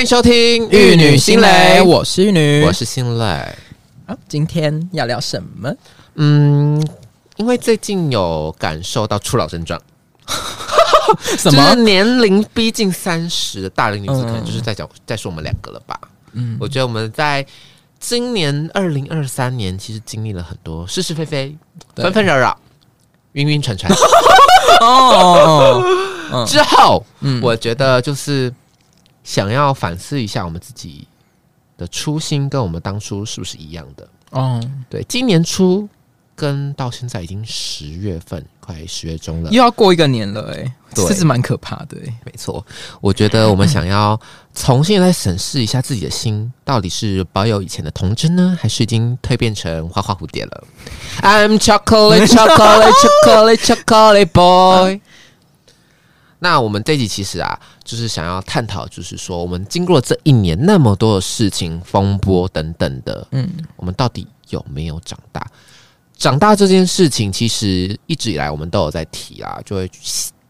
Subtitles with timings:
[0.00, 3.24] 欢迎收听《玉女心蕾，我是玉女，我是心蕾。
[4.06, 5.70] 啊，今天要聊什么？
[6.14, 6.82] 嗯，
[7.36, 9.78] 因为最近有感受到初老症状，
[11.36, 11.74] 什么？
[11.74, 16.00] 年龄逼近三十的大龄女子，嗯可能就是在讲在说我们两个了吧？
[16.32, 17.44] 嗯，我觉得我们在
[17.98, 21.54] 今年二零二三年，其实经历了很多是是非非、
[21.94, 22.58] 纷纷扰扰、
[23.32, 23.86] 晕晕沉沉
[24.80, 25.84] 哦，
[26.32, 26.46] 嗯。
[26.46, 27.38] 之后，嗯。
[27.42, 28.50] 我觉得就是
[29.22, 31.06] 想要反思一下我们自己
[31.76, 34.08] 的初心跟我们当初是不是一样的。
[34.30, 35.88] 哦，对，今年初
[36.36, 39.50] 跟到现在已经十月份，快十月中了。
[39.50, 42.64] 又要过一个年了，哎，对这是蛮可怕的，哎，没错，
[43.00, 44.18] 我觉得我们想要
[44.54, 50.64] 重新来审视一下自己的心，到底是保有以前的童真呢，还是已经蜕变成花花蝴蝶了
[51.22, 52.92] ？I'm chocolate, chocolate,
[53.24, 55.00] chocolate, chocolate boy。
[56.40, 65.46] 那我们这一集其实啊，就是想要探讨，就是说我们经过这一年那么多的事情、风波等等的，嗯，我们到底有没有长大？
[66.16, 69.90] 长大这件事情，其实一直以来我们都有在提啊，就会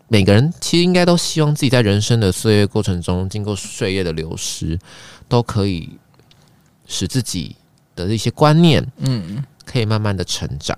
[0.08, 4.78] 每个人其实应该都希望自己在人生的岁月过程中，经过岁月的流失，
[5.28, 5.88] 都可以
[6.86, 7.54] 使自己
[7.94, 10.76] 的一些观念，嗯，可以慢慢的成长。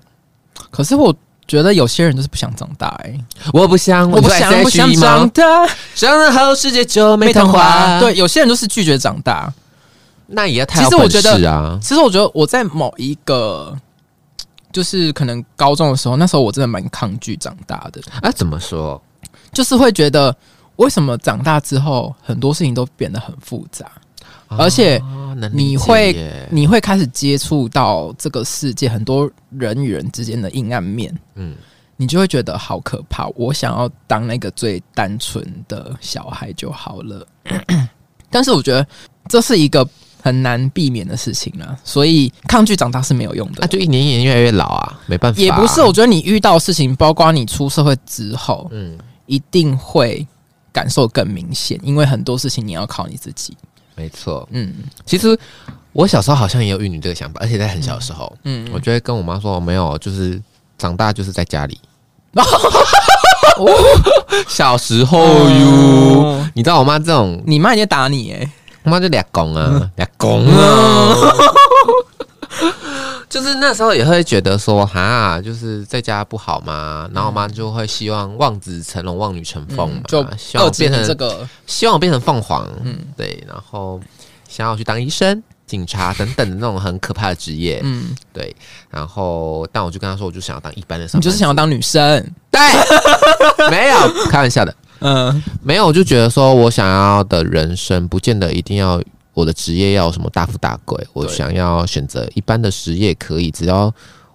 [0.70, 1.14] 可是我
[1.53, 3.14] 觉得有些人就是不想长大，哎，
[3.53, 8.00] 我不想，我不想，不想长大，长大后世界就没童话。
[8.00, 9.53] 对，，有些人就是拒绝长大。
[10.28, 13.77] 那也要太有其实我觉得其实我觉得我在某一个，
[14.72, 18.00] 就是可能高中的时候，那时候我真的蛮抗拒长大的。
[18.22, 18.98] 啊，怎么说？
[19.53, 20.34] 就是会觉得
[20.77, 23.84] 为什么长大之后很多事情都变得很复杂，
[24.58, 25.00] 而且
[25.53, 31.56] 你会你会开始接触到这个世界很多人与人之间的阴暗面，嗯
[31.97, 33.28] 你就会觉得好可怕。
[33.37, 37.26] 我想要当那个最单纯的小孩就好了，
[38.31, 38.84] 但是我觉得
[39.28, 39.87] 这是一个
[40.21, 43.59] 很难避免的事情啊，所以抗拒长大是没有用的。
[43.60, 50.26] 那就一年一年越来越老啊，没办法啊、也不是，我觉得你遇到的事情，包括你出社会之后，嗯，一定会
[50.72, 53.56] 感受更明显，因为很多事情你要靠你自己。
[53.94, 54.48] 没错。
[54.53, 54.72] 嗯
[55.04, 55.38] 其实
[55.92, 60.41] 我小时候好像也有玉女这个想法，而且在很小的时候，嗯，我就会跟我妈说，没有，就是
[60.78, 61.78] 长大就是在家里。
[64.48, 65.66] 小时候哟，
[66.22, 68.50] 哦你知道我妈这种，你妈已经打你哎、
[68.84, 71.16] 我妈就俩公啊，俩公啊。
[73.32, 81.48] 就是那时候也会觉得说，哈，就是在家不好嘛，然后我妈就会希望望子成龙，望女成凤嘛，嗯就希望变成这个。
[81.66, 82.93] 希望我变成凤凰，嗯。
[82.93, 83.98] 嗯，对，然后
[84.50, 88.54] 想要去当医生、警察等等的那种很可怕的职业，嗯，对，
[88.91, 92.60] 然后但我就跟他说，我就想要当一般的上班，你就是想要当女生，对，
[93.70, 93.97] 没有
[94.28, 95.43] 开玩笑的，嗯。
[95.62, 99.03] 没有，我就觉得说我想要的人生，不见得一定要
[99.34, 103.93] 我的职业要什么大富大贵，我想要选择一般的职业可以，只要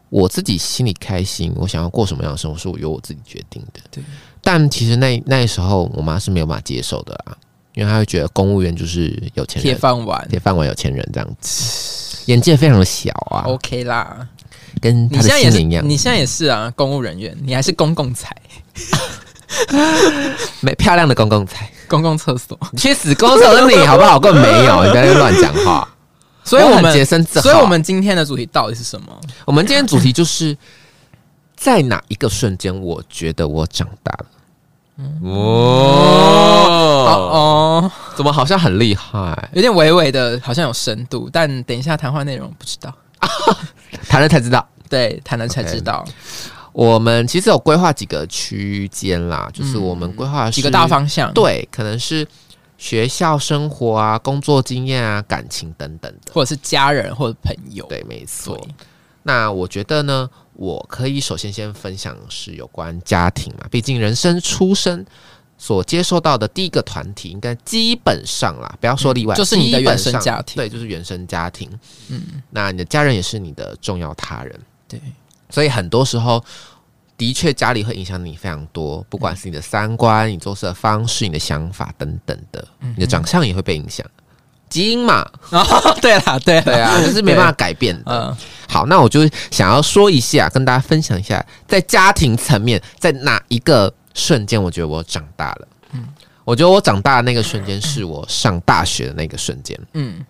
[0.09, 3.79] 我自己心里开心，我想要过什么样的生活是我由我自己决定的。
[3.91, 4.03] 对，
[4.41, 7.37] 但其实那那时候我妈是没有办法接受的啊，
[7.73, 10.27] 因为她会觉得公务员就是有钱人铁，饭碗。
[10.29, 14.27] 铁饭碗有钱人这样子，眼界非常的小啊，，OK 啦。
[14.79, 18.35] 跟你现在也是，一样，你现在也是啊，公务人员，你还是公共财、
[20.61, 24.19] 没漂亮的公共财，公共厕所，你去死公厕的你好不好？
[24.19, 25.87] 根本没有，你不要乱讲话。
[26.43, 27.43] 所以我们洁身自好。
[27.43, 29.07] 所以我们今天的主题到底是什么？
[29.45, 30.57] 我们今天主题就是
[31.55, 34.25] 在哪一个瞬间，我觉得我长大了。
[35.23, 35.29] 哦
[37.05, 39.49] 哦，哦，怎么好像很厉害？
[39.53, 42.91] 有点微微的，好像有深度，但等一下谈话内容不知道，
[44.09, 44.67] 谈了才知道。
[44.89, 46.05] 对，谈了才知道
[46.77, 52.25] 我们其实有规划几个区间啦，就是我们规划几个大，方向，，对，可能是
[52.77, 56.31] 学校生活啊、工作经验啊、感情等等的。
[56.31, 58.63] 或者是家人或者朋友，对，没错。
[59.23, 65.03] 那我觉得呢，我可以首先先分享是有关家庭嘛，毕竟人生出生
[65.57, 70.55] 所接受到的第一个团体，应该基本上啦，不要说例外，嗯就是你的原生家庭。
[70.57, 71.67] 对，就是原生家庭。
[72.09, 72.21] 嗯，
[72.51, 75.01] 那你的家人也是你的重要他人，对，
[75.49, 76.43] 所以很多时候。
[77.19, 84.05] 的确，家里会影响你非常多，不管是你的三观、你做事的方式、你的想法等等的，嗯你的长相也会被影响。
[84.69, 88.03] 基因嘛， 哦，对啦，对对啊，就是没办法改变的。
[88.05, 88.37] 嗯，
[88.69, 95.67] 好，那我就想要说一下，跟大家分享一下，在家庭层面，在哪一个瞬间，我觉得我长大了。
[95.93, 96.07] 嗯，
[96.45, 99.75] 我觉得我长大的那个瞬间，是我上大学的那个瞬间。
[99.93, 100.23] 嗯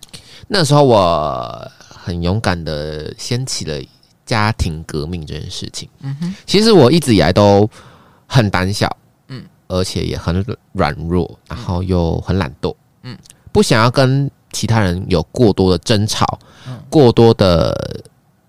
[0.46, 3.78] 那时候我很勇敢的掀起了
[4.28, 5.88] 家庭革命这件事情。
[6.02, 7.68] 嗯哼，其实我一直以来都
[8.26, 8.86] 很胆小，
[9.28, 9.40] 嗯。
[9.40, 12.70] 嗯，而且也很软弱，然后又很懒惰，
[13.02, 13.14] 嗯。
[13.14, 13.18] 嗯，
[13.50, 16.38] 不想要跟其他人有过多的争吵，
[16.68, 16.78] 嗯。
[16.90, 17.74] 过多的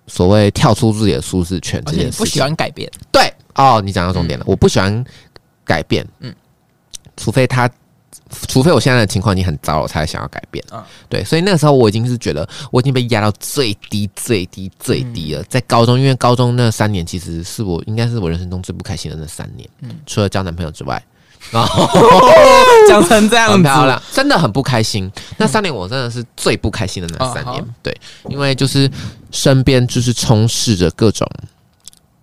[0.06, 2.12] 所谓跳出自己的舒适圈而这件事情。
[2.12, 5.02] 且不喜欢改变，对哦，你讲到重点了，我不喜欢
[5.64, 6.36] 改变，嗯嗯，
[7.16, 7.70] 除非他。
[8.48, 10.64] 除非我现在的情况已经很糟了，我才想要改变。
[10.70, 15.44] 啊对，所以那个时候我已经是觉得我已经被压到最低、最低、最低了。
[15.44, 19.70] 在高中，因为高中那三年其实是我应该是我人生中最不开心的那三年，
[20.06, 21.02] 除了交男朋友之外，
[21.52, 21.88] 然后
[22.88, 25.10] 讲成这样子，很漂亮，真的很不开心。
[25.38, 27.98] 那三年我真的是最不开心的那三年，哦对，
[28.30, 28.90] 因为就是
[29.32, 31.26] 身边就是充斥着各种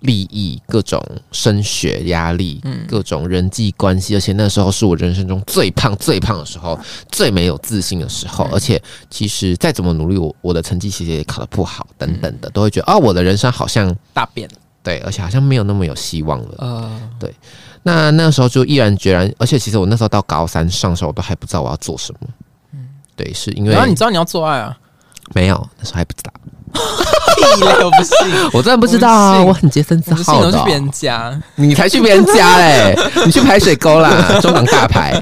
[0.00, 1.02] 利益、各种
[1.32, 6.78] 升学压力、嗯各种人际关系，而且那时候是我人生中最胖、最胖的时候，
[7.10, 8.44] 最没有自信的时嗯候。
[8.52, 16.54] 而且其实再怎么努力，我我的成绩其实也考得不好，等等嗯的，都会觉得啊、我的人生好像大变了，对，而且好像没有那么有希望了。
[16.58, 17.00] 呃，
[17.82, 22.28] 那那时候就毅然决然，而且其实我那时候到高三上的时候，我都还不知道我要做什么。
[23.16, 24.76] 对，是因为然后你知道你要做爱啊？
[25.34, 26.32] 没有那时候还不知道，
[27.36, 35.20] 屁嘞，我不信，我真的不知道啊，我我很洁身自好的哦、我去别人家，你才去别人家嘞，你去排水沟啦，中港大排。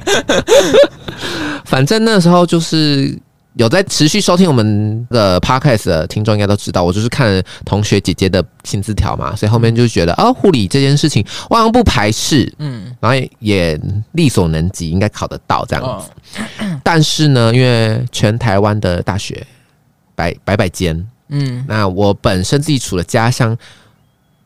[1.65, 3.19] 反正那时候就是
[3.55, 13.81] 有在持续收听我们的 podcast 的听众应该都知道，我就是看同学姐姐的薪资条嘛，所以后面就觉得啊，护理这件事情我好像不排斥，嗯，然后也也
[14.13, 15.83] 力所能及，应该考得到这样。
[16.01, 16.11] 子。
[16.61, 19.45] 哦，但是呢，因为全台湾的大学
[20.15, 21.05] 百百百间，
[21.35, 23.57] 嗯，那我本身自己除了家乡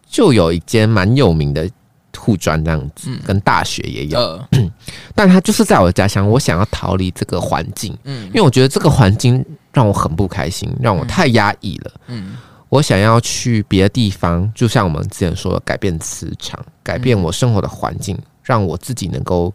[0.09, 1.69] 就有一间蛮有名的
[2.17, 3.21] 护专这样子，嗯。
[3.25, 4.49] 跟大学也有，呃，
[5.15, 8.27] 但它就是在我的家乡，我想要逃离这个环境，嗯。
[8.27, 11.93] 因为我觉得这个环境让我很不开心，让我太压抑了。
[12.09, 12.37] 嗯。
[12.71, 19.55] 我想要去别的地方，就像我们之前说的，改变磁场，改变我生活的环境，让我自己能够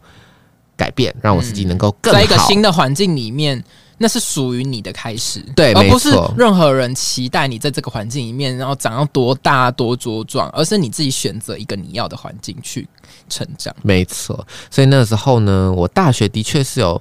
[0.76, 2.18] 改变，让我自己能够更好。
[2.18, 3.62] 在一个新的环境里面，
[3.98, 12.88] 那是属于你的开始，对而不是任何人期待你在这个环境里面，然后长到多大多茁壮，而是你自己选择一个你要的环境去
[13.28, 13.74] 成长。
[13.82, 17.00] 没错，所以那时候呢，我大学的确是有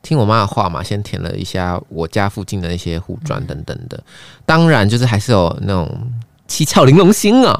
[0.00, 4.02] 听我妈的话嘛，先填了一下我家附近的那些护专等等的，
[4.46, 6.12] 当然就是还是有那种
[6.48, 7.56] 七窍玲珑心啊，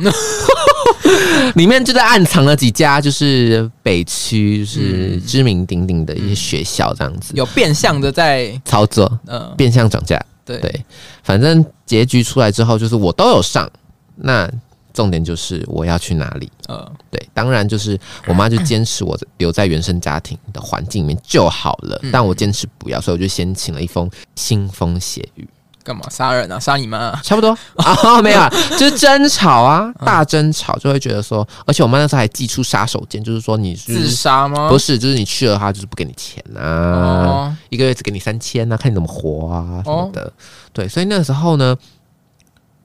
[1.54, 10.58] 里面就在暗藏了几家就是北区就是知名鼎鼎的一些学校这样子、有变相的在操作，呃，变相涨价，对。
[10.58, 10.84] 对，
[11.22, 13.70] 反正结局出来之后，就是我都有上，
[14.16, 14.50] 那
[14.94, 16.50] 重点就是我要去哪里。
[16.66, 25.46] 呃，对，当然就是我妈就坚持我留在原生家庭的环境里面就好了，但我坚持不要，所以我就先请了一封腥风血雨，
[25.88, 26.60] 干嘛杀人啊？
[26.60, 27.18] 杀你们、啊？
[27.24, 28.48] 差不多啊， 没有啊，
[28.78, 34.68] 就是争吵啊，大争吵就会觉得说，而且我妈那时候还寄出杀手锏，就是说你是自杀吗？
[34.68, 40.30] 不是，就是你去了，她就是不给你钱啊，哦，一个月只给你三千啊，看你怎么活啊什么哦的。
[40.74, 41.74] 对，所以那时候呢，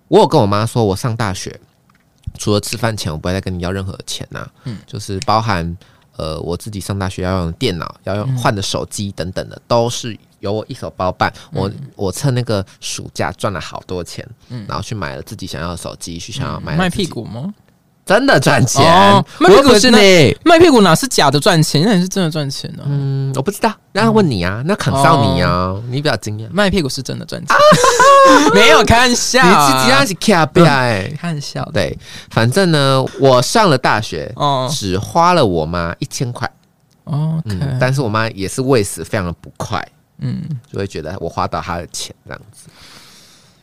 [0.07, 1.59] 我有跟我妈说，我上大学
[2.37, 5.77] 除了吃饭钱，我不会再跟你要任何的钱呐、嗯就是包含
[6.15, 11.33] 呃我自己上大学要用电脑、要用换的手机等等的，都是由我一手包办。
[11.51, 14.27] 我我趁那个暑假赚了好多钱，
[14.67, 17.53] 然后去买了自己想要的手机，去想要买卖屁，股吗？
[18.05, 20.37] 真的赚钱，哦卖屁股是你。
[20.43, 21.81] 卖屁股哪是假的赚钱？
[21.85, 26.49] 那你是真的赚钱呢、嗯，我不知道，那要问你啊，那肯少你啊，你比较经验。
[26.51, 27.55] 卖屁股是真的赚钱，
[28.53, 31.63] 没有开玩笑、你啊，自己要是卡比哎，开玩笑。
[31.73, 31.97] 对，
[32.29, 36.45] 反正呢，我上了大学，哦只花了我妈一千块，
[37.05, 39.81] 哦，OK，嗯，但是我妈也是为此非常的不快，
[40.23, 42.67] 嗯，就会觉得我花到他的钱这样子，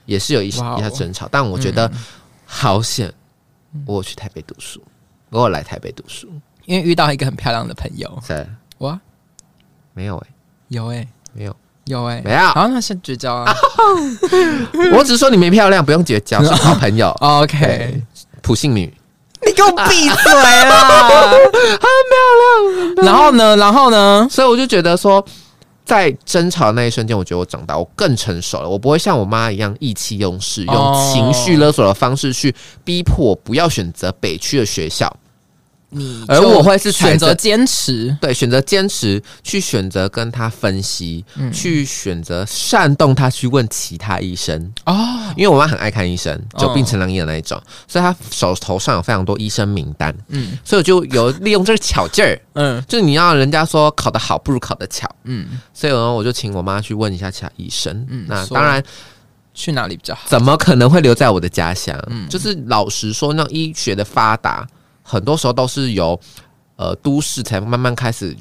[0.04, 1.90] 也是有一哇哦一下争吵，但我觉得
[2.44, 3.12] 好险，
[3.86, 4.82] 我有去台北读书，
[5.30, 6.28] 我有来台北读书，
[6.66, 8.46] 因为遇到一个很漂亮的朋友，谁？
[8.78, 8.98] 我，
[9.94, 10.28] 没有哎、
[10.68, 13.54] 有哎、没有，有哎、没有好，那先绝交啊。
[14.92, 17.08] 我只是说你没漂亮，不用绝交，是好朋友。
[17.20, 18.02] OK，
[18.42, 18.92] 普信女，
[19.46, 21.30] 你给我闭嘴啦！
[21.30, 23.06] 很漂亮。
[23.06, 23.56] 然后呢？
[23.56, 24.26] 然后呢？
[24.30, 25.24] 所以我就觉得说，
[25.90, 28.68] 在争吵的那一瞬间，我觉得我长大，我更成熟了。
[28.68, 32.54] 我不会像我妈一样意气用事，哦用情绪勒索的方式去
[32.84, 35.12] 逼迫我不要选择北区的学校。
[35.90, 41.52] 你而我会是选择坚持，对，选择坚持，去选择跟他分析，嗯。
[41.52, 44.72] 去选择煽动他去问其他医生。
[44.86, 44.94] 哦，
[45.36, 50.56] 因为我妈很爱看医生，久病哦成良医的那一种，所以她手头上有非常多医生名单，嗯。
[50.64, 52.82] 所以我就有利用这个巧劲儿，嗯。
[52.86, 58.06] 就是你要人家说考得好不如考得巧，嗯，所以呢，我就请我妈去问一下其他医生。
[58.08, 58.82] 嗯那当然，
[59.52, 60.22] 去哪里比较好？
[60.28, 61.98] 怎么可能会留在我的家乡？
[62.08, 62.28] 嗯。
[62.28, 64.66] 就是老实说，那医学的发达，
[65.10, 66.18] 很多时候都是由
[66.76, 68.36] 呃都市才慢慢开始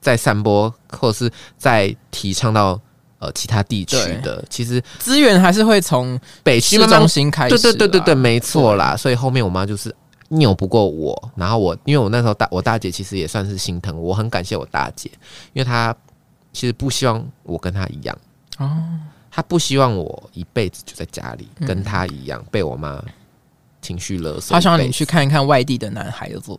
[0.00, 2.78] 在散播或者是在提倡到
[3.18, 7.62] 呃其他地区的，其实资源还是会从北区中心开始对啦。
[7.78, 8.94] 对对对对，没错啦。
[8.96, 9.94] 所以后面我妈就是
[10.28, 15.10] 拗不过我，然后我因为我那时候大我大姐其实也算是心疼我，我很感谢我大姐，
[15.54, 15.96] 因为她
[16.52, 18.16] 其实不希望我跟她一样，
[18.58, 18.68] 哦，
[19.30, 23.02] 她不希望我一辈子就在家里嗯跟她一样被我妈
[23.86, 24.54] 情绪勒索。
[24.54, 26.58] 他想你去看一看外地的男孩子。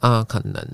[0.00, 0.64] 啊、可能。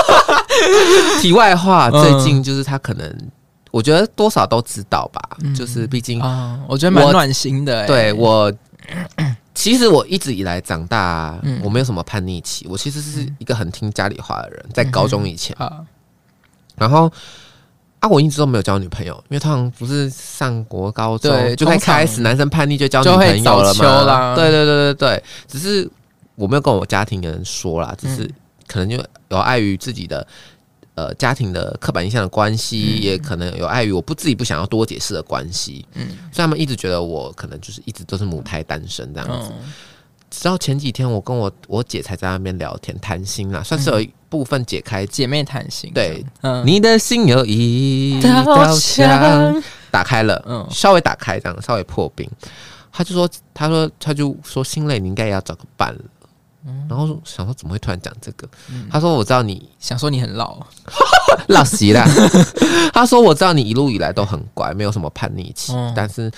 [1.20, 3.30] 题外话，嗯最近就是他可能，
[3.70, 5.20] 我觉得多少都知道吧，
[5.56, 7.86] 就是毕竟啊，我觉得蛮暖心的、欸。
[7.86, 8.52] 对我，
[9.54, 15.82] 其实我一直以来长大，嗯我没有什么叛逆期，我其实是一个很听家里话的人，在高中以前，啊，
[16.76, 17.10] 然后。
[18.00, 23.74] 啊，我一直都没有交女朋友，因为通常不是上国高中就在开始男生叛逆就交女朋友了
[24.06, 24.34] 嘛？
[24.34, 25.88] 对对对对对，只是
[26.34, 28.34] 我没有跟我家庭的人说啦，只是嗯
[28.66, 28.96] 可能就
[29.28, 30.26] 有碍于自己的
[30.94, 39.50] 呃家庭的刻板印象的关系，嗯也可能有碍于我不自己不想要多解释的关系，嗯所以他们一直觉得我可能就是一直都是母胎单身这样子。
[39.52, 39.72] 嗯
[40.30, 45.06] 直到前几天，我跟我我姐才在那边聊天谈心啦，算是有一部分解开。
[45.06, 45.90] 姐妹谈心。
[45.94, 52.28] 对，嗯，你的心有一道道墙，打开了，嗯稍微打开这样，稍微破冰。
[52.92, 56.00] 他就说，他说，他就说，心累，你应该也要找个伴了。
[56.68, 58.48] 嗯然后想说怎么会突然讲这个？
[58.90, 60.58] 他说我知道你想说你很老，
[61.48, 62.04] 老习啦。
[62.92, 66.28] 他说我知道你一路以来都很乖，没有什么叛逆期，嗯但是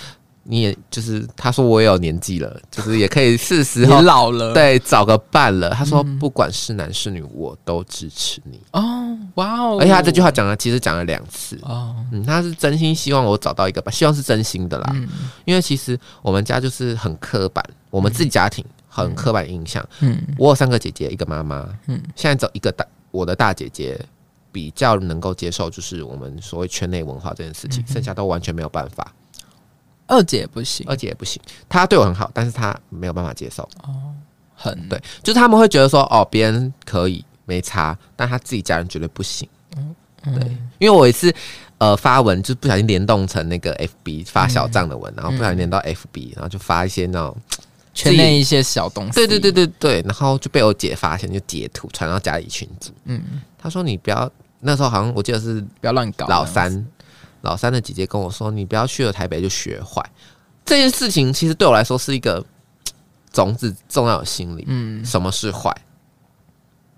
[0.51, 4.55] 你也就是他说我也有年纪了，就是也可以是时你候老了。
[4.55, 5.69] 对，找个伴了。
[5.71, 8.59] 他说，嗯不管是男是女，我都支持你。
[8.73, 9.77] 哦，哇哦！
[9.79, 11.59] 而且他这句话讲了，其实讲了两次。
[11.63, 14.91] 哦，嗯，他是真心希望我找到一个吧，希望是真心的啦。
[14.95, 15.07] 嗯
[15.45, 19.87] 因为其实我们家就是很刻板，我们自己家庭很刻板印象。
[20.01, 21.59] 嗯我有三个姐姐，一个妈妈。
[21.89, 24.01] 嗯嗯，现在只有一个大，我的大姐姐
[24.51, 29.13] 比较能够接受，就是我们所谓圈内文化这件事嗯情，剩下都完全没有办法。
[30.09, 33.63] 二姐不行，二姐也不行，她对我很好，但是她没有办法接受。
[33.85, 34.13] 哦
[34.61, 39.49] 很对，就是他们会觉得说，哦，别人可以没差，但他自己家人绝对不行。
[39.77, 39.95] 嗯
[40.35, 40.45] 对，
[40.81, 41.33] 因为我一次
[41.79, 47.37] 呃发文就不小心联动成那个 FB 发小账的文，然后不小心连到 FB，然后就发一些那种，
[47.95, 49.13] 圈内一些小东西。
[49.13, 52.91] 对对对，对对，然后就被我姐发现，就截图传到家里群组。
[53.05, 53.23] 嗯，
[53.57, 56.27] 她说你不要，那时候好像我记得是不要乱搞。
[56.27, 56.85] 老三，
[57.43, 60.05] 老三的姐姐跟我说，你不要去了台北就学坏。
[60.65, 62.45] 这件事情其实对我来说是一个
[63.33, 64.65] 种子种在我心里。
[64.67, 65.75] 嗯什么是坏？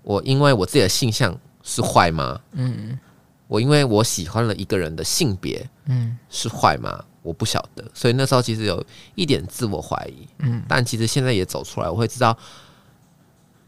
[0.03, 2.39] 我因为我自己的性向是坏吗？
[2.53, 2.99] 嗯
[3.47, 7.03] 我因为我喜欢了一个人的性别嗯是坏吗？
[7.21, 8.83] 我不晓得，所以那时候其实有
[9.13, 12.35] 一点自我怀疑，嗯但其实现在也走出来，我会知道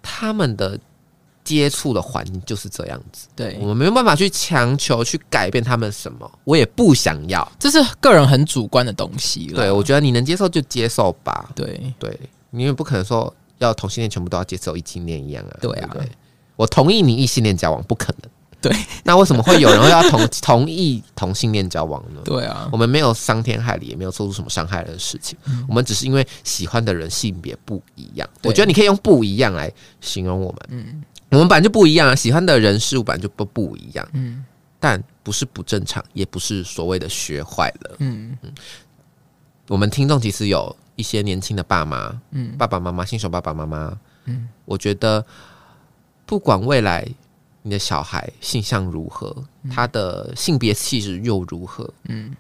[0.02, 0.80] 他们的
[1.44, 7.50] 接触的环境就是这样子，对我，们没有办法去强求去改变他们什么，我也不想要。
[7.60, 9.56] 这是个人很主观的东西了。
[9.56, 12.18] 对我觉得你能接受就接受吧，对对，
[12.52, 15.58] 你也不可能说要同性恋全部都要接受异性恋一样啊。
[15.62, 15.96] 对啊
[16.56, 18.30] 我同意你异性恋交往，不可能。
[18.62, 18.72] 对，
[19.04, 22.22] 那为什么会有人会要同同意同性恋交往呢？
[22.24, 25.38] 对啊，我们没有伤天害理，也没有做出什么伤害人的事情。
[25.68, 28.30] 我们只是因为喜欢的人性别不一样。
[28.44, 29.70] 我觉得你可以用不一样来
[30.00, 30.62] 形容我们。
[30.70, 34.46] 嗯我们本来就不一样啊，喜欢的人事物本来就不不一样，嗯。
[34.80, 37.96] 但不是不正常，也不是所谓的学坏了。
[38.00, 38.38] 嗯。
[39.68, 42.56] 我们听众其实有一些年轻的爸妈，嗯。
[42.58, 44.48] 爸爸妈妈，新手爸爸妈妈，嗯。
[44.66, 45.26] 我觉得
[46.26, 47.08] 不管未来
[47.62, 49.34] 你的小孩性向如何，
[49.72, 52.36] 他的性别气质又如何，嗯，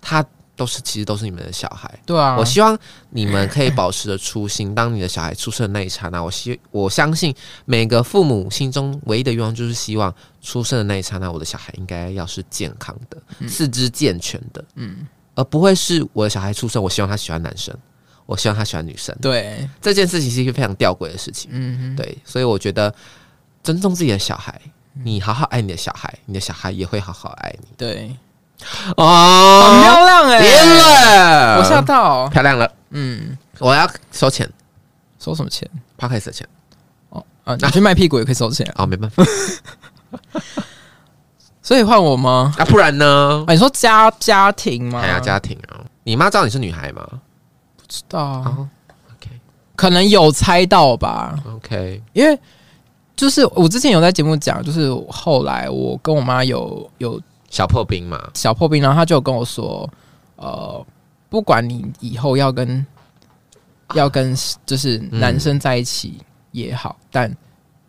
[0.00, 0.24] 他
[0.58, 1.88] 都是其实都是你们的小孩。
[2.04, 2.76] 对啊，我希望
[3.08, 4.74] 你们可以保持着初心。
[4.74, 7.34] 当你的小孩出生的那一刹那，我希我相信
[7.64, 17.72] 每个父母心中唯一的愿望就是希望出生的那一刹那，我的小孩应该要是健康的、四肢健全的，嗯而不会是我的小孩出生，我希望他喜欢男生，
[18.26, 19.16] 我希望他喜欢女生。
[19.22, 21.48] 对，这件事情是一个非常吊诡的事情。
[21.52, 22.92] 嗯哼对，所以我觉得
[23.62, 24.60] 尊重自己的小孩，
[25.04, 27.68] 你好好爱你的小孩，你的小孩也会好好爱你。
[27.76, 28.16] 对，
[28.96, 32.70] 哦很漂亮哎，bien 了，我吓到，漂亮了。
[32.90, 34.50] 嗯，我要收钱
[35.18, 36.46] 收什么钱？p o d c a s 的钱
[37.10, 39.22] 哦啊，拿去卖屁股也可以收钱啊，哦，没办法
[41.62, 42.54] 所以换我吗？
[42.58, 43.44] 啊，不然呢？
[43.46, 45.00] 啊，你说家家庭吗？
[45.00, 45.84] 还要家庭啊？
[46.04, 47.06] 你妈知道你是女孩吗？
[47.76, 48.66] 不知道
[49.14, 49.30] ，OK
[49.76, 52.38] 可能有猜到吧，OK，因为
[53.14, 59.88] 就是我之前有在节目讲，就是后来我跟我妈有有小破冰嘛，小破冰，然后他就跟我说，
[60.36, 60.84] 呃，
[61.28, 62.86] 不管你以后要跟
[63.94, 64.36] 要跟
[64.66, 66.18] 就是男生在一起
[66.52, 67.34] 也好，但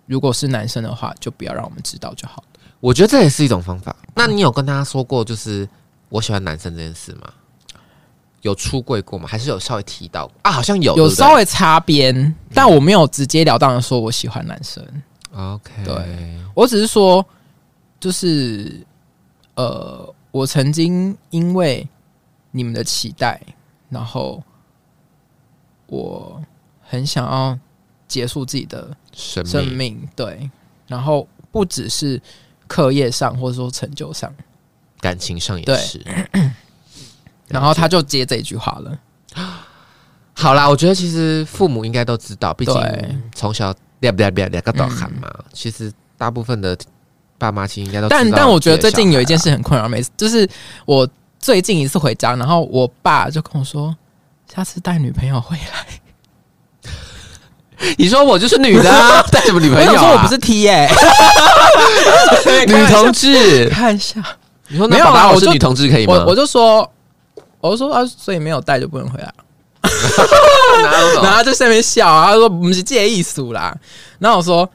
[0.05, 2.43] 如果是男生的话，就不要让我们知道就好。
[2.79, 3.95] 我觉得这也是一种方法。
[4.15, 5.67] 那你有跟他说过，就是
[6.07, 7.29] 我喜欢男生这件事吗？
[8.41, 9.27] 有出柜过吗？
[9.27, 10.49] 还是有稍微提到啊？
[10.49, 14.81] 好像有，有稍微擦边，但我没有直截了当的说我喜欢男生。
[15.35, 17.23] OK，对我只是说，
[17.99, 18.81] 就是
[19.59, 21.85] 呃，我曾经因为
[22.51, 23.41] 你们的期待，
[23.89, 24.41] 然后
[25.87, 26.41] 我
[26.81, 27.59] 很想要
[28.07, 30.49] 结束自己的生生命命，对，
[30.87, 32.21] 然后不只是
[32.69, 34.33] 课业上或者说成就上，
[35.01, 36.01] 感情上也是。
[37.49, 38.97] 然后他就接这一句话了。
[40.35, 42.73] 好啦，我觉得其实父母应该都知道，毕竟
[43.35, 45.29] 从小两两两两个导喊嘛。
[45.51, 46.77] 其实大部分的
[47.39, 50.47] 爸妈其实应该都知道但但我觉得最近有一件事很困扰，每次就是
[50.85, 53.95] 我最近一次回家，然后我爸就跟我说，
[54.53, 56.91] 下次带女朋友回来。
[57.97, 59.93] 你说我就是女的、啊，带什么女朋友、啊？
[59.95, 60.89] 想说我不是 T 耶、
[62.67, 63.69] 女同志。
[63.69, 64.21] 看一下，
[64.67, 66.13] 你说没有那爸爸啦我是女同志可以吗？
[66.13, 66.91] 我我就说，
[67.61, 69.33] 我就说啊，所以没有带就不能回来。
[70.81, 73.73] 然后他就在那边笑啊，他说不是这个意思啦。
[74.19, 74.69] 然后我说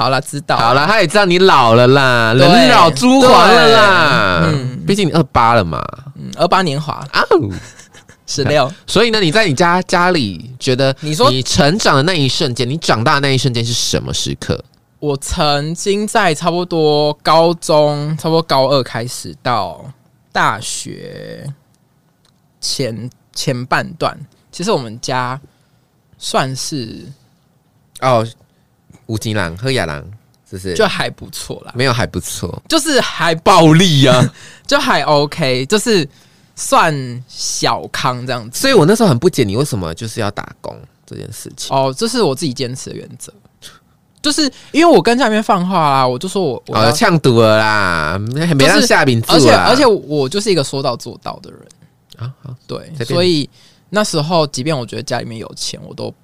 [0.00, 4.40] 好了，知道好了，他也知道你老了啦，人老珠黄了啦。
[4.44, 5.78] 嗯嗯，毕竟你二八了嘛。
[6.14, 7.22] 嗯，二八年华啊，
[8.26, 14.64] 十六，所以呢，你在你家家里觉得，你说你成长的那一瞬间，你长大的那一瞬间是什么时刻？
[15.00, 19.84] 我曾经在差不多高中，差不多高二开始到
[20.32, 21.46] 大学
[22.58, 24.18] 前前半段，
[24.50, 25.38] 其实我们家
[26.16, 27.06] 算是
[28.00, 28.26] 哦，
[29.10, 30.00] 吴金郎、和亚郎，
[30.48, 30.74] 是不是？
[30.74, 34.32] 就还不错啦，没有还不错，就是还暴力啊！
[34.64, 36.08] 就还 OK，就是
[36.54, 36.94] 算
[37.26, 38.60] 小康这样子。
[38.60, 41.76] 所以我那时候很不解，你为什么就是要打工这件事情。
[41.76, 43.32] 哦，这是我自己坚持的原则，
[44.22, 51.60] 就是因为我跟家里面放话啦，我就说我我呛赌了啦，没没让下饼住而且而且我就是一个说到做到的人，
[52.18, 53.50] 啊好对所以
[53.88, 56.14] 那时候即便我觉得家里面有钱，我都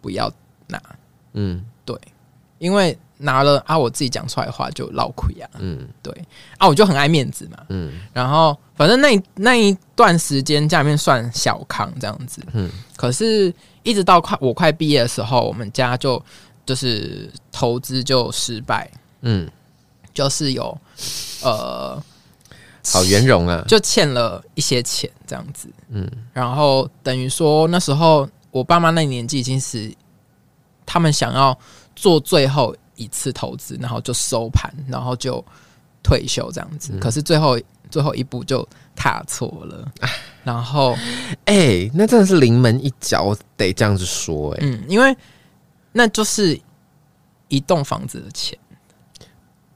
[0.00, 0.32] 不要
[0.66, 0.80] 拿，
[1.34, 1.62] 嗯
[2.58, 5.88] 因为拿了啊，我自己讲出来的话就老亏啊，嗯。
[6.02, 6.14] 对。
[6.58, 7.92] 啊，我就很爱面子嘛，嗯。
[8.12, 16.22] 然后反正那那一段时间家里面算小康这样子，嗯，可是一直到快我快毕业的时候，我们家就
[16.64, 18.90] 就是投资就失败，
[19.22, 19.50] 嗯，
[20.14, 20.76] 就是有
[21.42, 22.02] 呃
[22.86, 26.10] 好圆融啊，就欠了一些钱这样子，嗯。
[26.32, 29.92] 然后等于说那时候我爸妈那年纪已经是
[30.92, 31.56] 他们想要
[31.94, 35.44] 做最后一次投资，然后就收盘，然后就
[36.02, 36.98] 退休这样子。
[36.98, 37.56] 可是最后
[37.88, 39.92] 最后一步就踏错了，
[40.42, 40.96] 然后
[41.44, 45.16] 哎、那真的是临门一脚，我得这样子说、哎、嗯，因为
[45.92, 46.60] 那就是
[47.46, 48.58] 一栋房子的钱，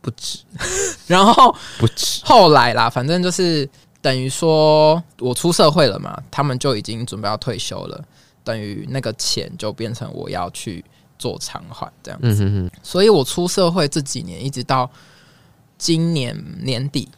[0.01, 0.41] 不止。
[1.07, 3.69] 然后不止，后来啦，反正就是
[4.03, 8.05] 等于说我出社会了嘛，他们就已经准备要退休了，
[8.43, 10.85] 等于那个钱就变成我要去
[11.25, 12.21] 做偿还这样。
[12.23, 14.91] 嗯哼哼，所以我出社会这几年，一直到
[15.79, 17.09] 今年年底，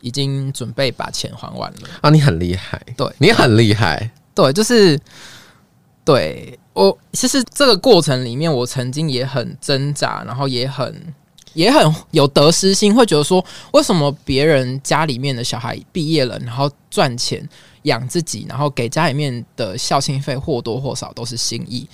[0.00, 1.88] 已经准备把钱还完了。
[2.00, 4.96] 啊，你很厉害，对你很厉害，对，就是
[6.04, 11.12] 对我其实这个过程里面，我曾经也很挣扎，然后也很
[11.54, 17.46] 也很有得失心，会觉得说，为什么别人家里面的小孩毕业了，然后赚钱
[17.82, 21.88] 养自己，然后给家里面的孝心费或多或少都是心意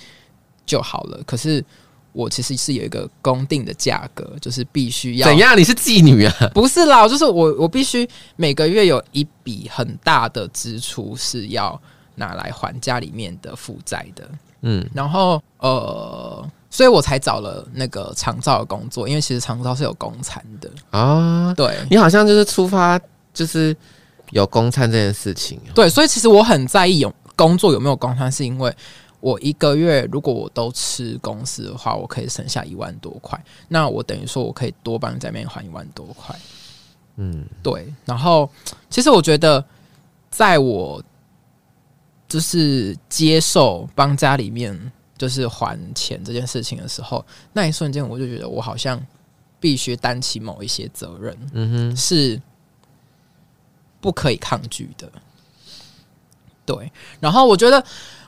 [0.67, 1.65] 就好了，可是。
[2.13, 5.55] 我其实是有一个公定的价格，就是必须要怎样？
[5.55, 6.33] 你是妓女啊？
[6.51, 11.79] 不是啦，就是我我必须每个月有一笔很大的支出是要
[12.15, 14.27] 拿来还家里面的负债的，
[14.61, 22.99] 嗯，然后呃，所以我才找了那个长照的工作，因为其实长照是有公餐的，啊，对你好像就是出发
[23.31, 23.77] 就是
[24.31, 28.75] 有公餐这件事情，对，所以其实我很在意有工作有没有公餐，是因为
[29.19, 36.35] 我一个月如果我都吃公司的话，我可以省下一万多块，那我等于说我可以多帮家里面还一万多块。
[37.15, 38.47] 嗯对，然后
[38.89, 39.63] 其实我觉得，
[40.29, 41.03] 在我
[42.27, 49.03] 就是接受帮家里面就是还钱这件事情的时候，那一瞬间我就觉得我好像
[49.59, 52.39] 必须担起某一些责任，嗯哼，是
[53.99, 55.11] 不可以抗拒的。
[56.67, 57.83] 对，然后我觉得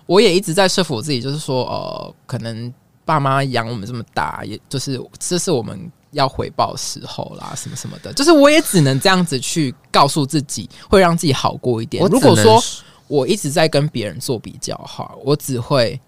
[0.09, 2.73] 我也一直在说服我自己，就是说，呃，可能
[3.05, 5.79] 爸妈养我们这么大，也就是这是我们
[6.13, 12.01] 要回报时候啦，什么什么的，就是我也只能这样子去告诉自己，会让自己好过一点。
[12.01, 12.59] 我如果说
[13.05, 16.01] 我一直在跟别人做比较哈，我只会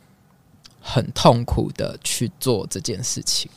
[0.80, 3.52] 很痛苦的去做这件事情。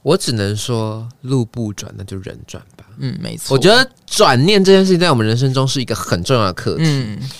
[0.00, 2.86] 我只能说路不转，那就人转吧。
[2.96, 3.54] 嗯，没错。
[3.54, 6.84] 我觉得转念这件事情在我们人生中是一个很重要的课题。
[6.86, 7.30] 嗯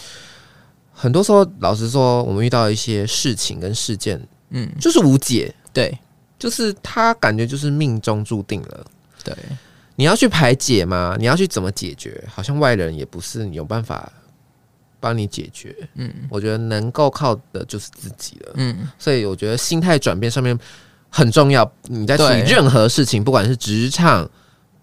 [1.04, 5.98] 很多时候，老实说，我们遇到一些事情跟事件，嗯，就是无解，对
[6.38, 8.86] 就是他感觉就是命中注定了。
[9.22, 9.36] 对，
[9.96, 11.14] 你要去排解吗？
[11.18, 12.24] 你要去怎么解决？
[12.26, 14.10] 好像外人也不是有办法
[14.98, 15.76] 帮你解决。
[15.96, 18.52] 嗯我觉得能够靠的就是自己了。
[18.54, 20.58] 嗯所以我觉得心态转变上面
[21.10, 21.70] 很重要。
[21.82, 24.26] 你在处理对任何事情，不管是职场、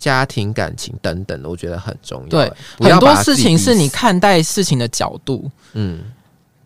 [0.02, 2.28] 家庭、感情等等的，我觉得很重要。
[2.28, 6.02] 对，很多事情是你看待事情的角度嗯，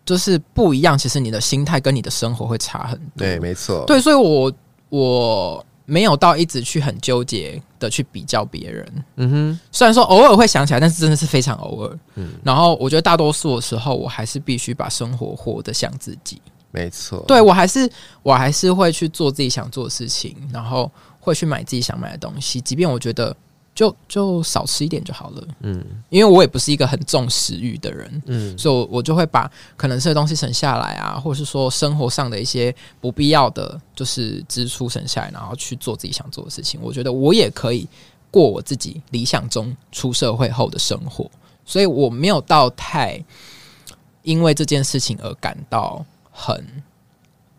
[0.05, 3.17] 就是不一样，其实你的心态跟你的生活会差很多。
[3.17, 4.51] 对，没错，对，所以我
[4.87, 9.03] 我没有到一直去很纠结的去比较别人。
[9.17, 11.99] 嗯哼，虽然说偶尔会想起来，但是真的是非常偶尔。
[12.15, 16.41] 嗯然后我觉得大多数的时候，我还是必须把生活活得像自己。
[16.71, 17.89] 没错，对我还是
[18.21, 20.91] 我还是会去做自己想做的事情，然后
[21.25, 23.35] 会去买自己想买的东西，即便我觉得
[23.73, 25.47] 就就少吃一点就好了。
[25.61, 36.79] 嗯因为我也不是一个很重食欲的人，嗯所以我我就会把可能吃的东西省下来啊，或者是说生活上的一些不必要的就是支出省下来，然后去做自己想做的事情。
[36.81, 37.87] 我觉得我也可以
[38.29, 41.29] 过我自己理想中出社会后的生活，
[41.65, 43.19] 所以我没有到太
[44.21, 46.63] 因为这件事情而感到很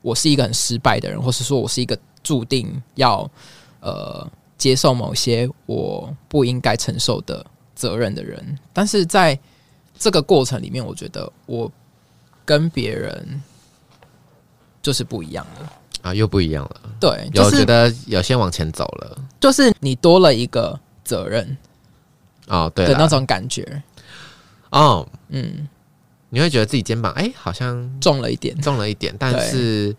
[0.02, 3.30] 我是一个很失败的人，或是说我是一个注定要
[3.78, 8.58] 呃接受某些我不应该承受的责任的人。
[8.72, 9.38] 但是在
[9.96, 11.70] 这个过程里面，我觉得我
[12.44, 13.40] 跟别人
[14.82, 15.72] 就是不一样了。
[16.02, 16.80] 啊，又不一样了。
[16.98, 21.56] 对，有觉就是得有先往前走了就是你多了一个责任
[22.48, 23.82] 哦，对的那种感觉，
[24.70, 25.68] 哦，嗯，
[26.30, 28.60] 你会觉得自己肩膀哎、好像重了一点。
[28.60, 29.94] 重了一点，但是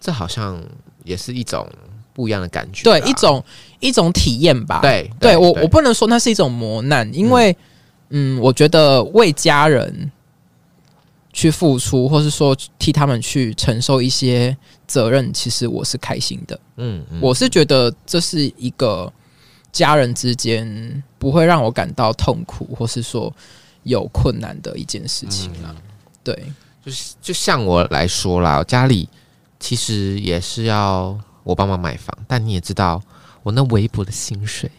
[0.00, 0.62] 这好像
[1.06, 1.66] 也是一种
[2.12, 3.42] 不一样的感觉对，一种
[3.80, 4.80] 一种体验吧。
[4.82, 7.56] 对对我我不能说那是一种磨难，因为
[8.10, 10.10] 嗯我觉得为家人
[11.32, 16.58] 去付出，或是说替他们去承受一些责任，其实我是开心的。
[16.76, 19.12] 嗯嗯我是觉得这是一个
[19.70, 23.32] 家人之间不会让我感到痛苦，或是说
[23.82, 25.68] 有困难的一件事情啊。
[25.68, 25.76] 嗯
[26.24, 26.34] 对，
[26.84, 29.08] 就是就像我来说啦，家里
[29.58, 33.00] 其实也是要我帮忙买房，但你也知道
[33.42, 34.70] 我那微薄的薪水，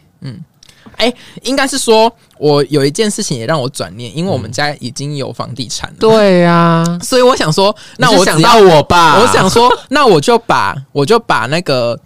[1.42, 11.98] 应该是说我有一件事情也让我转念，因为我们家已经有房地产了，对呀、所以我想说，那我想到我吧，我想说，那我就把我就把那个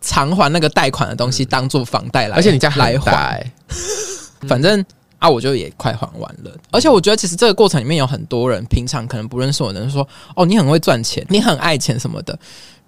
[0.00, 3.52] 偿还那个贷款的东西当做房贷来，而且你家还，大欸。
[4.48, 4.84] 反正
[5.24, 6.54] 啊，我就也快还完了。
[6.70, 10.06] 而且我觉得，其实这个过程里面有很多人平常可能不认识我的人说，
[10.36, 12.38] 哦，你很会赚钱，你很爱钱什么的。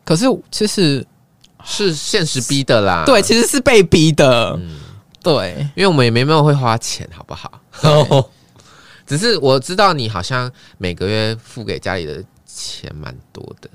[0.05, 1.07] 可是其实
[1.65, 4.79] 是现实逼的啦，对，其实是被逼的，嗯
[5.23, 5.67] 对。
[5.75, 7.51] 因为我们也没那么会花钱，好不好？
[9.07, 13.71] 只是我知道你好像每个月付给家里的钱蛮多的，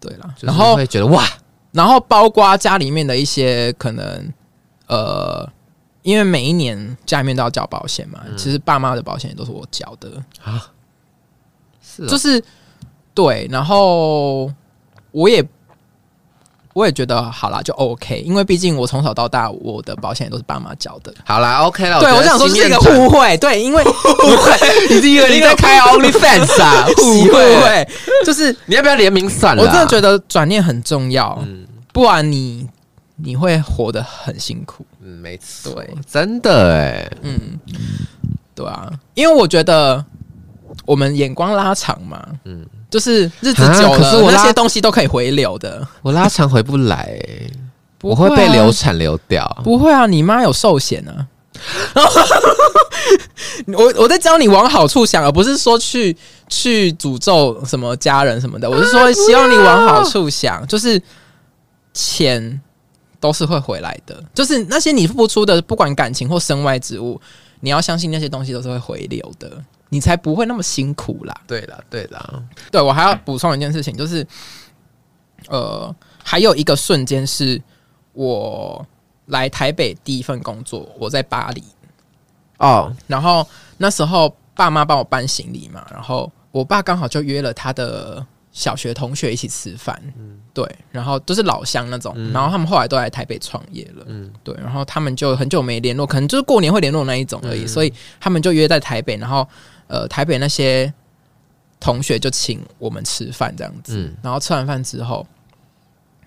[0.00, 1.24] 对啦，然后会觉得哇，
[1.70, 4.32] 然后包括家里面的一些可能，
[4.88, 5.48] 呃，
[6.02, 10.10] 因为每一年家里面都要缴保险嘛，嗯其实爸妈的保险也都是我缴的，
[10.42, 10.66] 啊
[11.80, 12.42] 是、哦、就是
[13.14, 14.50] 对，然后
[15.12, 15.44] 我也
[16.72, 21.12] 我也觉得好啦，就 OK，因为毕竟我从小到大我的保险也都是爸妈交的。
[21.24, 22.00] 好啦，OK 了。
[22.00, 26.86] 对，我想说是一个互惠，对，因为 互惠，你是以为你在开 OnlyFans 啊？
[26.96, 27.88] 互惠，
[28.24, 29.62] 就是你要不要联名算了？
[29.62, 32.66] 我真的觉得转念很重要，嗯不然你
[33.16, 34.86] 你会活得很辛苦。
[35.04, 37.38] 嗯，没错，对，真的哎，嗯，
[38.54, 40.04] 对啊，因为我觉得
[40.84, 45.86] 我们眼光拉长嘛，嗯，就是日子啊久了，可是我那些东西都可以回流的。
[46.02, 47.18] 我拉长回不来
[48.02, 49.44] 我会被啊流产流掉。
[49.64, 51.26] 不会啊，你妈有寿险啊。
[53.66, 56.16] 我我在教你往好处想，而不是说去
[56.48, 58.68] 去诅咒什么家人什么的。
[58.68, 61.00] 我是说，希望你往好处想，就是
[61.94, 62.60] 钱
[63.22, 67.20] 都是会回来的，就是那些你付出的，不管感情或身外之物，
[67.60, 69.48] 你要相信那些东西都是会回流的，
[69.90, 71.32] 你才不会那么辛苦啦。
[71.46, 74.26] 对啦，对啦，对我还要补充一件事情，就是
[75.46, 77.62] 呃，还有一个瞬间是
[78.12, 78.84] 我
[79.26, 81.62] 来台北第一份工作，我在巴黎，
[82.58, 83.46] 哦，然后
[83.78, 90.00] 那时候爸妈帮我搬行李嘛，然后我爸刚好就约了他的小学同学一起吃饭，
[90.52, 94.30] 对，然后都是老乡那种，然后他们后来都来台北创业了，嗯。
[94.44, 99.48] 对，然后他们就很久没联络，可能就是过年会联络那一种而已，所以他们就约在台北，然后
[99.86, 100.92] 呃，台北那些
[101.80, 104.14] 同学就请我们吃饭这样子，嗯。
[104.22, 105.26] 然后吃完饭之后，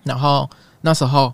[0.02, 1.32] 然后那时候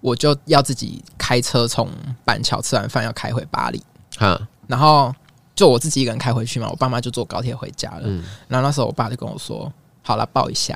[0.00, 1.88] 我就要自己开车从
[2.24, 3.80] 板桥吃完饭要开回巴黎，
[4.16, 5.14] 哈，然后
[5.54, 8.02] 就我自己一个人开回去嘛，我爸妈就坐高铁回家了。
[8.04, 9.72] 嗯，然后那时候我爸就跟我说
[10.08, 10.74] ：“好了，抱一下。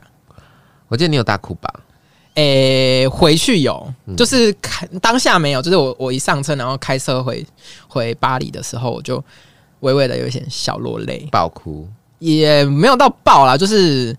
[0.89, 1.73] 我记得你有大哭吧？”
[2.37, 4.15] 诶、回去有，嗯。
[4.15, 7.47] 就是开当下没有，就是我我一上车，然后开车回
[7.89, 9.25] 回巴黎的时候，我就
[9.81, 14.15] 微微的有一点小落泪，爆哭，也没有到爆啦，就是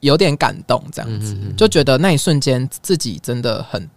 [0.00, 3.88] 有点感动这样子，嗯嗯嗯就觉得那一瞬间自己真的很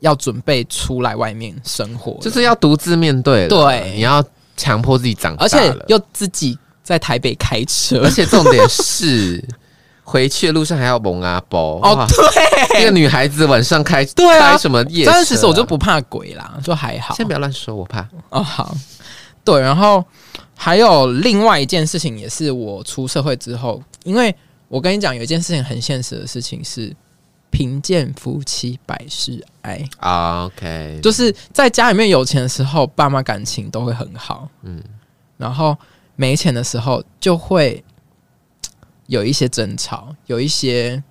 [0.00, 3.92] 要准备出来外面生活，就是要独自面对了，对。
[3.94, 4.24] 你要
[4.56, 8.02] 强迫自己长大而且又自己在台北开车。
[8.04, 9.44] 而，且重点是
[10.04, 14.52] 回去的路上还要蒙阿包哦，对，一个女孩子晚上开对啊。
[14.52, 15.14] 开什么夜车啊？
[15.14, 17.12] 但是其实我就不怕鬼啦，就还好。
[17.16, 18.08] 先不要乱说，我怕。
[18.30, 18.72] 哦，好，
[19.44, 20.04] 对，然后
[20.54, 24.32] 还有另外一件事情，也是我出社会之后，因为
[24.68, 26.94] 我跟你讲，有一件事情很现实的事情是，
[27.50, 34.80] 贫贱夫妻百事哀，啊 OK，就是在家里面有钱的时候，爸妈感情都会很好，嗯。
[35.36, 35.76] 然后
[36.16, 37.84] 没钱的时候就会
[39.06, 41.02] 有一些争吵，有一些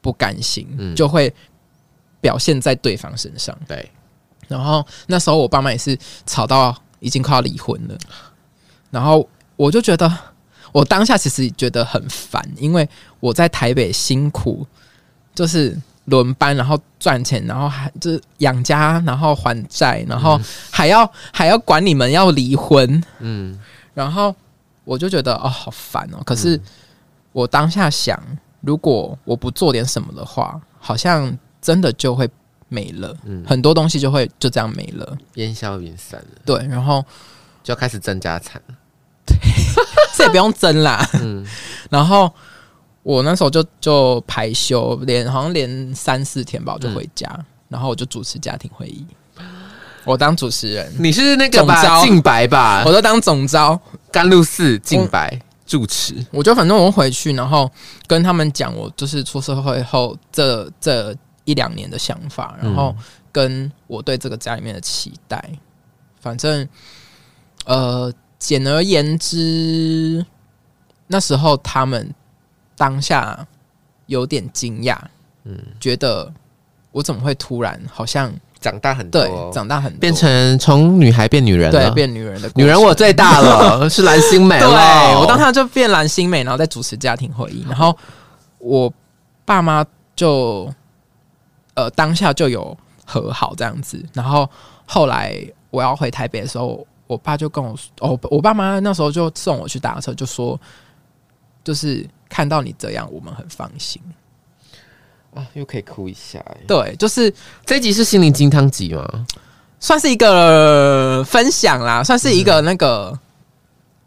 [0.00, 1.34] 不甘心，嗯就会
[2.20, 3.56] 表现在对方身上。
[3.66, 3.90] 对，
[4.46, 7.98] 然后那时候我爸妈也是吵到已经快要离婚了，
[8.90, 10.10] 然后我就觉得，
[10.72, 12.88] 我当下其实觉得很烦，因为
[13.20, 14.66] 我在台北辛苦，
[15.34, 23.58] 就是轮班，然后赚钱，然后还就是养家，然后还债，然后还要、还要管你们要离婚，嗯
[23.94, 24.34] 然后
[24.84, 26.18] 我就觉得哦好烦哦。
[26.26, 26.60] 可是
[27.32, 28.20] 我当下想，
[28.60, 32.28] 如果我不做点什么的话，好像真的就会
[32.68, 35.16] 没了，嗯，很多东西就会就这样没了。
[35.34, 37.04] 烟消云散了，对，然后
[37.62, 38.74] 就要开始争家产了。
[40.16, 41.02] 这也不用争啦。
[41.14, 41.44] 嗯，
[41.90, 42.32] 然后
[43.02, 47.28] 我那时候就就排休，连好像连三四天吧，我就回家，
[47.68, 49.06] 然后我就主持家庭会议，
[50.04, 51.82] 我当主持人，你是那个总吧？
[51.82, 52.92] 招净白吧我？
[52.92, 53.80] 都当总招，
[54.12, 56.14] 甘露寺静白住持。
[56.30, 57.70] 我就反正我回去，然后
[58.06, 61.14] 跟他们讲我就是出社会后这这
[61.44, 62.94] 一两年的想法，然后
[63.32, 65.42] 跟我对这个家里面的期待。
[66.20, 66.66] 反正
[67.66, 70.24] 呃，简而言之，
[71.06, 72.14] 那时候他们
[72.76, 73.46] 当下
[74.06, 74.98] 有点惊讶，
[75.44, 76.32] 嗯，觉得
[76.92, 78.32] 我怎么会突然好像
[78.64, 81.90] 长大很多对哦，长大很多变成从女孩变女人对。
[81.90, 85.20] 变女人的女人我最大了， 是蓝心美对，了。
[85.20, 87.94] 我当时就变蓝心美，然后在主持家庭会议，然后
[88.58, 88.90] 我
[89.44, 89.84] 爸妈
[90.16, 90.72] 就
[91.74, 92.74] 呃当下就有
[93.04, 94.48] 和好这样子，然后
[94.86, 100.58] 后来我要回台北的时候，我爸就跟我说，哦，我爸妈那时候就送我去打车，就说
[101.62, 104.00] 就是看到你这样，我们很放心。
[105.34, 106.56] 啊，又可以哭一下哎。
[106.66, 107.32] 对，就是
[107.66, 109.26] 这一集是心灵鸡汤集吗？
[109.80, 113.18] 算是一个分享啦，算是一个那个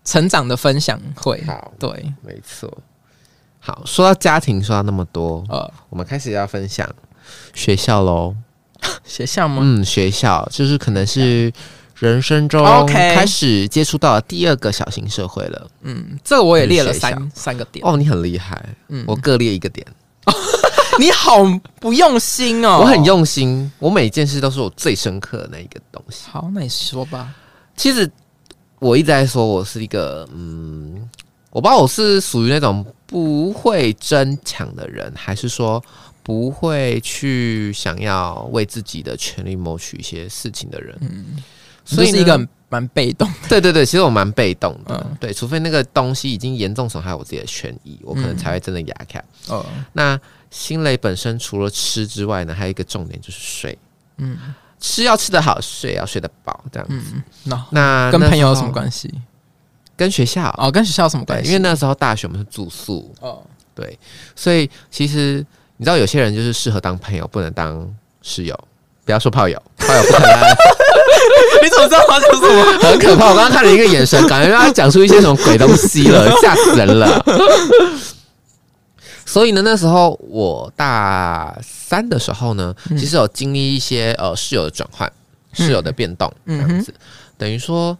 [0.04, 1.44] 成长的分享会。
[1.46, 1.90] 好，对，
[2.24, 2.76] 没错。
[3.60, 6.90] 好，说到家庭，说到那么多，呃，我们开始要分享
[7.54, 8.36] 学校喽。
[9.04, 9.62] 学校吗？
[9.63, 11.52] 嗯，学校就是可能是
[11.96, 15.68] 人生中开始接触到的第二个小型社会了。
[15.82, 17.86] 嗯，这个我也列了三三个点。
[17.86, 19.86] 哦，你很厉害，嗯我各列一个点。
[21.04, 21.44] 你好
[21.80, 22.98] 不用心哦，我很。
[23.08, 26.26] 用心，我每件事都是我最深刻的那一个东西。
[26.30, 27.34] 好，那你说吧。
[27.78, 28.12] 其实
[28.80, 31.10] 我一直在说，我是一个嗯，
[31.52, 35.82] 我不知道我是属于那种不会争抢的人，还是说
[36.22, 40.98] 不会去想要为自己的权利谋取一些事情的人。
[41.00, 41.38] 嗯，
[41.86, 43.48] 所以是一个蛮被动的。
[43.48, 49.24] 对对对，其实我蛮被动的，嗯对，除非那个东西已经严重损害我自己的权益，我可能嗯才会真的压开。
[49.48, 53.78] 哦，那新蕾本身除了吃之外呢，还有一个重点就是睡，
[54.18, 54.38] 嗯
[54.80, 56.94] 吃要吃得好，睡要睡得饱，这样子。
[57.16, 58.72] 嗯，那那跟朋友有什么？
[58.72, 59.12] 关系？
[59.96, 61.48] 跟学校哦，跟学校有什么关，系？
[61.48, 63.42] 因为那时候大学我们是住宿，哦，
[63.74, 63.98] 对，
[64.36, 65.46] 所以其实
[65.78, 68.58] 你知道有些人就是适合当朋友，不能当室友。
[69.04, 70.30] 不要说炮友， 炮友不可能，
[71.64, 72.80] 你怎么知道我要讲什么？
[72.84, 73.30] 很可怕。
[73.30, 77.26] 我刚刚看了一个眼神，感觉他讲出一些什么鬼东西了，吓死人了。
[79.28, 82.98] 所以呢，那时候我大三的时候呢，嗯。
[82.98, 85.12] 其实有经历一些呃室友的转换、
[85.52, 86.94] 室友的变动，这嗯样子，
[87.38, 87.96] 等于说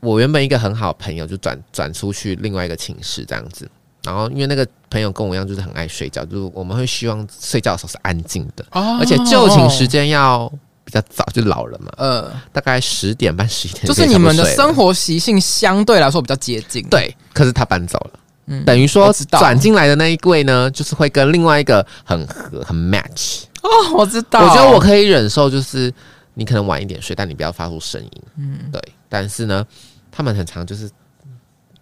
[0.00, 3.70] 我原本一个很好的朋友就转转出去另外一个寝室这样子。
[4.02, 8.98] 然后因为那个朋友跟我一样，就是很爱睡觉，就是我们会希望睡觉的时候是安静的，哦。
[9.00, 10.46] 而且就寝时间要
[10.84, 17.16] 比较早，就老人嘛，呃，大概十点半、十一点，就是你们的生活习性相对来说比较接近。，对。
[17.32, 23.44] 可是他搬走了，嗯等于说转进来的那一柜呢，就是会跟另外一个很合很 match。
[23.62, 24.42] 哦，我知道。
[24.44, 25.92] 我觉得我可以忍受，就是
[26.34, 28.22] 你可能晚一点睡，但你不要发出声音。
[28.36, 28.80] 嗯，对。
[29.08, 29.64] 但是呢，
[30.12, 30.90] 他们很常就是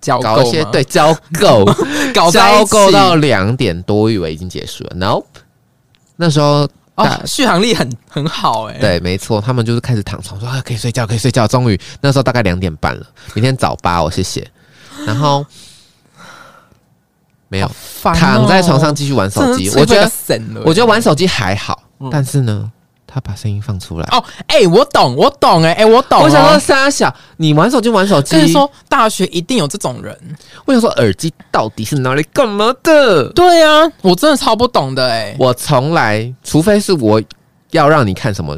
[0.00, 1.64] 交搞一些对交够，
[2.14, 4.96] 搞交够到两点多，我以为已经结束了。
[4.96, 5.24] Nope，
[6.16, 11.48] 那时候哦，续航力很很好哎、，对，没错，他们就是开始躺床说啊，可以睡觉，可以睡觉。
[11.48, 14.46] 终于那时候大概两点半了，明天早八哦，谢谢。
[15.06, 15.44] 然后
[17.52, 17.70] 没有
[18.02, 20.10] 躺在床上继续玩手机，我觉得
[20.64, 22.72] 我觉得玩手机还好，嗯但是呢，
[23.06, 24.08] 他把声音放出来。
[24.10, 26.22] 哦，哎、我懂，我懂、哎，哎，我懂、哦。
[26.24, 30.16] 我想说，沙小，你玩手机玩手机，就是说，大学一定有这种人。
[30.64, 33.28] 我想说，耳机到底是拿来干嘛的？
[33.34, 37.22] 对啊，我真的超不懂的哎、我从来，除非是我
[37.72, 38.56] 要让你看什么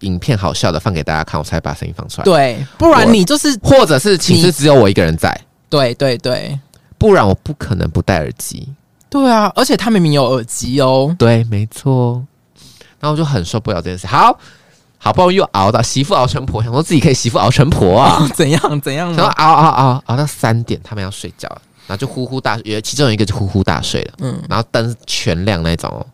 [0.00, 6.58] 影片好笑的放给大家看，我才把声音放出来。，对，不然你就是或者是寝室只有我一个人在，对对对
[6.98, 8.68] 不然我不可能不戴耳机。
[9.08, 11.14] 对啊，而且他明明有耳机哦。
[11.18, 12.22] 对，没错。
[13.00, 14.06] 然后我就很受不了这件事。
[14.06, 14.36] 好，
[14.98, 18.28] 好不容易又熬到媳妇熬成婆，想说自己可以媳妇熬成婆啊。
[18.34, 19.32] 怎样怎样然后？
[19.36, 26.04] 熬熬熬熬到三点，他们要睡觉了，然后就呼呼大，有其中有一个就呼呼大睡了，嗯，然后灯全亮那种哦，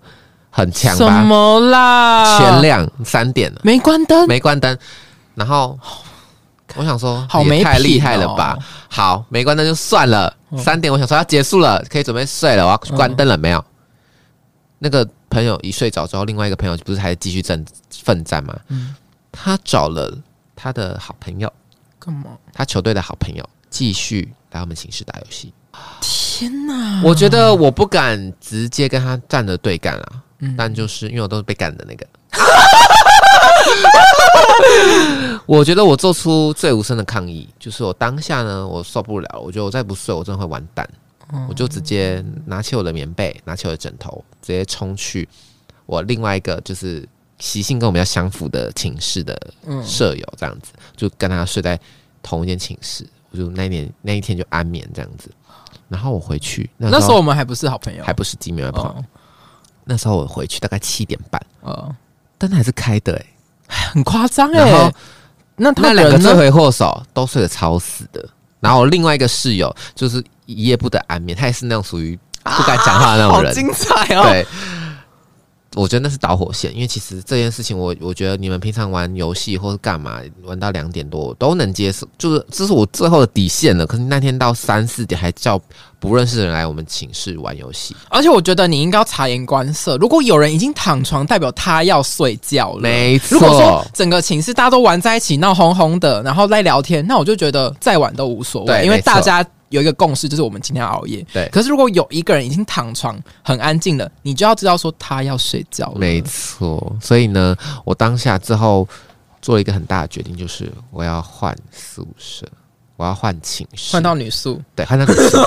[0.51, 1.23] 很强什吧？
[1.25, 2.38] 么啦？
[2.38, 4.79] 全亮，三点了，没关灯，没关灯，
[5.35, 5.77] 然后
[6.76, 8.58] 我想说，好没太厉害了哦吧？
[8.88, 13.64] 好，没关灯就算了，三点我想说要结束了，可以准备睡了，我要去关灯了，没有？
[14.78, 18.54] 那个朋友一睡着之后，另外一个朋友不是还继续奋奋战吗？
[18.68, 18.94] 嗯
[19.37, 20.16] 他找了
[20.54, 21.52] 他的好朋友，
[21.98, 22.30] 干嘛？
[22.52, 25.52] 他球队的好朋友，继续来我们寝室打游戏。
[26.00, 27.02] 天哪！
[27.02, 32.06] 我觉得我不敢直接跟他站着对干啊，嗯但就是因为我都是被干的那个。
[35.46, 40.88] 我觉得我做出最无声的抗议，就是我当下呢，我受不了，我觉得我再不睡，我真的会完蛋。
[41.48, 45.29] 我就直接拿起我的棉被，拿起我的枕头，直接冲去
[45.87, 47.07] 我另外一个就是
[47.38, 51.79] 习性跟我们要相符的寝室的嗯舍友，这样子就跟他睡在
[52.22, 53.05] 同一间寝室。
[53.31, 55.31] 我就那一年那一天就安眠这样子。
[55.88, 58.90] 然后我回去，那那时时候候我们还不是好朋友，还不是金苗朋友。
[58.90, 59.05] 哦
[59.87, 61.94] 那时候我回去大概七点半，呃，
[62.38, 63.27] 灯还是开的哎、
[63.68, 64.92] 很夸张哎。
[65.57, 66.18] 那他那两个？
[66.18, 68.29] 罪魁祸首都睡得超死的。
[68.61, 73.53] 然后我另外一个室友就是一夜不得安眠，他也是那种属于不敢讲话的那种人。
[73.53, 74.24] 好精彩哦！
[74.24, 74.46] 对，
[75.74, 83.87] 我觉得那是导火线，因为其实这件事情我，我觉得你们平常玩游戏或是干嘛，玩到两点多我都能接受，就是这是我最后的底线了。
[83.87, 85.60] 可是那天到三四点还叫
[85.98, 89.96] 不认识的人来我们寝室玩游戏，而且我觉得你应该要察言观色。
[89.96, 92.80] 如果有人已经躺床，代表他要睡觉了。
[92.80, 101.24] 没错如果说，整个寝室大家都玩在一起，闹哄哄的，然后在聊天，那我就觉得再晚都无所谓，因为大家有一个共识，就是我们今天要熬夜。
[101.32, 105.98] 对可是如果有一个人已经躺床很安静了，你就要知道说他要睡觉了。
[105.98, 106.96] 没错。
[107.00, 108.87] 所以呢，我当下之后
[109.42, 112.46] 做了一个很大的决定，就是我要换宿舍，
[112.96, 115.38] 我要换寝室，换到女宿，对换到女宿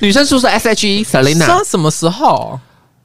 [0.00, 1.46] 女生宿舍 S H E Selina。
[1.46, 2.58] 上什么时候？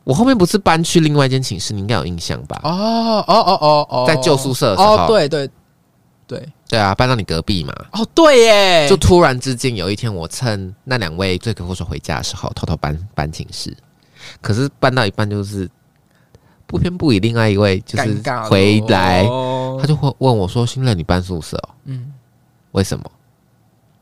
[0.06, 2.62] 我后面不是搬去另外一间寝室，你应该有印象吧？
[2.64, 5.48] 哦哦哦哦哦，在旧宿舍的时候哦，对对
[6.26, 7.74] 对，对啊，搬到你隔壁嘛。
[7.94, 13.76] 哦对耶，就突然之间有一天，我趁那两位罪魁祸首回家的时候，偷偷搬搬寝室，
[14.40, 15.68] 可是搬到一半就是
[16.68, 21.70] 不偏不倚，另外一位就是回来，哦他就会问我说：“新乐，你搬宿舍、哦？
[21.86, 22.14] 嗯，
[22.74, 23.04] 为什么？”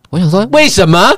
[0.10, 1.14] 我想说为什么？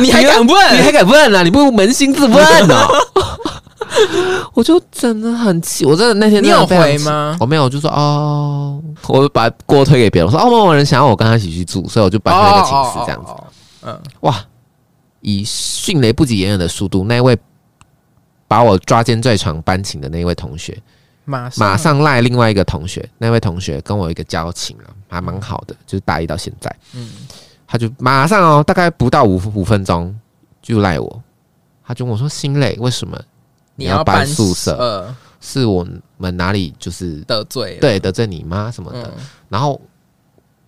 [0.00, 0.76] 你还敢问？
[0.76, 1.42] 你还敢问啊？
[1.42, 2.88] 你不扪心自问哦？
[4.54, 7.36] 我就真的很气，我真的那天你有回吗？
[7.40, 13.32] 我没有，我就说哦，我把锅推给别人，我说哦，某某人想要我跟他一起去住，所以我就搬去那个寝室这样子。
[13.82, 14.44] 嗯，哇，
[15.20, 17.36] 以迅雷不及掩耳的速度，那位
[18.46, 20.76] 把我抓奸在床搬寝的那一位同学，
[21.24, 27.08] 马上马上赖另外一个同学，那位同学跟我一个交情啊，还蛮好的，就是大一到现在，嗯。
[27.64, 30.14] 他就马上哦，大概不到五五分钟
[30.60, 31.22] 就赖我，
[31.82, 33.18] 他就问我说：“心累，为什么
[33.76, 34.76] 你要搬搬宿舍。
[34.76, 35.86] 呃，是我
[36.18, 39.80] 们哪里就是得罪，对得罪你妈什么的？”嗯，然后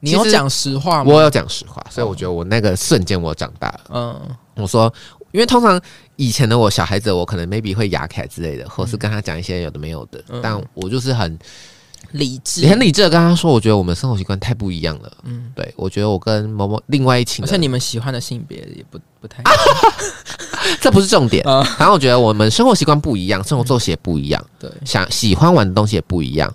[0.01, 1.13] 你有讲实话吗？
[1.13, 3.81] 我有讲实话，所以我觉得我那个瞬间我长大了。
[3.91, 4.37] 嗯。
[4.57, 4.93] 我说，
[5.33, 5.81] 因为通常
[6.17, 10.41] 以前的我小孩子，我可能 maybe 会牙凯之类的，或是跟他讲一些有的没有的，嗯。
[10.43, 11.39] 但我就是很
[12.15, 15.13] 理智也很理智的跟他说，我觉得我们生活习惯太不一样了。
[15.25, 19.43] 嗯，对，我觉得我跟某某另外一寝的，而且你们喜欢的性别也不不太
[20.81, 21.45] 这不是重点。
[21.45, 26.55] 啊，然后我觉得我们生活习惯不一样，生活作息也不一样，对，想喜欢玩的东西也不一样。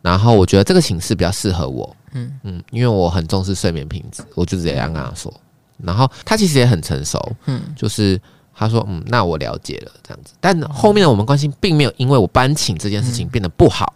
[0.00, 5.32] 然后我觉得这个寝室比较适合我，嗯嗯，因为我很重视睡眠品质，我就直接这样跟他说。
[5.78, 8.20] 然后他其实也很成熟，嗯就是
[8.54, 10.34] 他说嗯，那我了解了这样子。
[10.40, 13.92] 但后面的我们关系并没有因为我搬寝这件事情变得不好。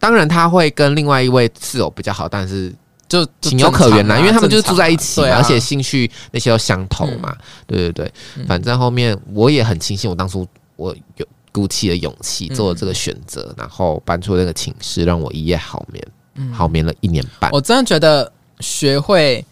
[0.00, 2.74] 当然他会跟另外一位室友比较好，但是
[3.06, 7.36] 就情有可原啦，因为他们就是住在一起而且兴趣那些都相投嘛。
[7.66, 10.46] 对对对，嗯反正后面我也很庆幸，我当初
[10.76, 17.50] 我有鼓起了勇气嗯做了这个选择，然后搬出那个寝室，让我一夜好眠，好眠了一年半。
[17.50, 19.44] 嗯我真的觉得学会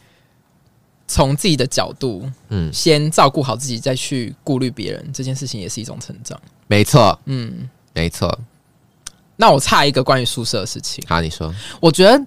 [1.06, 6.40] 从自己的角度嗯，先照顾好自己，再去顾虑别人，这件事情也是一种成长。
[6.68, 8.38] 没错，嗯，没错。
[9.40, 12.20] 那我差一个关于宿舍的事情，好，你说，我觉得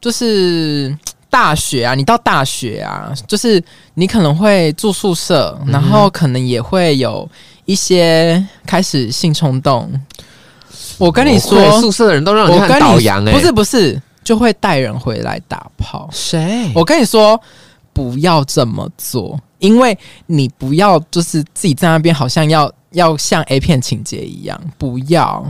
[0.00, 0.96] 就是
[1.28, 3.62] 大学啊，你到大学啊，就是
[3.92, 7.28] 你可能会住宿舍，然后可能也会有
[7.66, 9.92] 一些开始性冲动。
[10.96, 16.08] 我跟你说，宿舍的人都让你倒洋哎、不是不是，就会带人回来打炮。
[16.10, 16.72] 谁？
[16.74, 17.38] 我跟你说，
[17.92, 25.44] 不要这么做，因为你不要就是自己在那边好像要要像 A 片情节一样，不要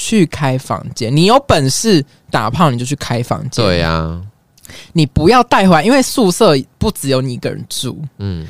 [0.00, 1.14] 去开房间。
[1.14, 3.62] 你有本事打炮，你就去开房间。
[3.62, 4.22] 对呀、啊，
[4.94, 8.46] 你不要带回来，因为宿舍不只有你一个人住，嗯，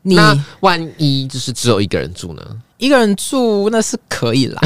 [0.00, 2.42] 你那万一就是只有一个人住呢？
[2.78, 4.58] 一个人住那是可以啦。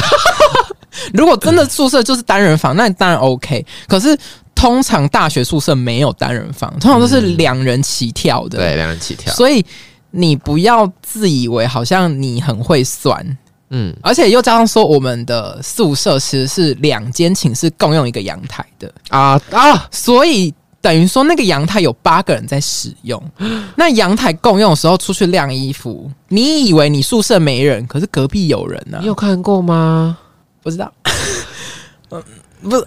[1.13, 3.67] 如果真的宿舍就是单人房，那当然 OK。
[3.89, 4.17] 可是
[4.55, 8.59] 通常大学宿舍没有单人房，通常都是两人起跳的。
[8.59, 9.35] 对，两人起跳。
[9.35, 9.67] 所以
[10.13, 13.37] 你不要自以为好像你很会算，
[13.71, 23.21] 嗯，而且又加上说，我们的宿舍其实是两间寝室共用一个阳台的，啊啊，所以等于说那个阳台有八个人在使用。
[23.75, 30.19] 那阳台共用的时候出去晾衣服，你以为你宿舍没人，可是隔壁有人呢、你有看过吗？
[30.63, 30.93] 不知道，
[32.11, 32.23] 嗯，
[32.63, 32.87] 不是，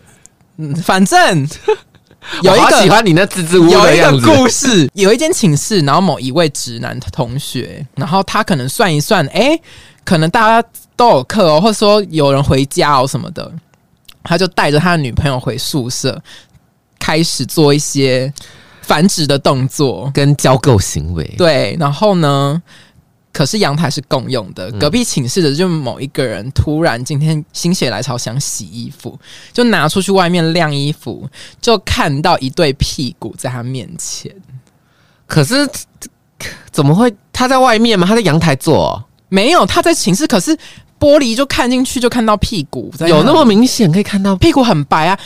[0.58, 1.48] 嗯，反正
[2.44, 2.90] 有一个喜。
[2.90, 4.26] 欢你那支支吾吾有一个的样子。
[4.26, 9.60] 故事，有一间寝室，然后某一位直男同学，然后他可能算一算，哎、
[10.08, 13.51] 可能大家都有课哦，或者说有人回家哦什么的，
[14.24, 16.18] 他就带着他的女朋友回宿舍，
[16.97, 18.34] 开始做一些
[18.84, 20.10] 繁殖的动作。
[20.14, 22.64] 跟交媾行为，对，然后呢，
[23.34, 29.20] 可是阳台是共用的，隔壁寝室的就某一个人突然今天心血来潮想洗衣服，
[29.51, 31.30] 就拿出去外面晾衣服，
[31.60, 34.34] 就看到一对屁股在他面前。
[35.26, 35.70] 可是
[36.72, 37.14] 怎么会？
[37.34, 38.08] 他在外面吗？
[38.08, 40.56] 他在阳台做哦、没有，他在寝室，可是
[41.00, 44.36] 玻璃就看进去就看到屁股，有那么明显可以看到？
[44.36, 45.18] 屁股很白啊？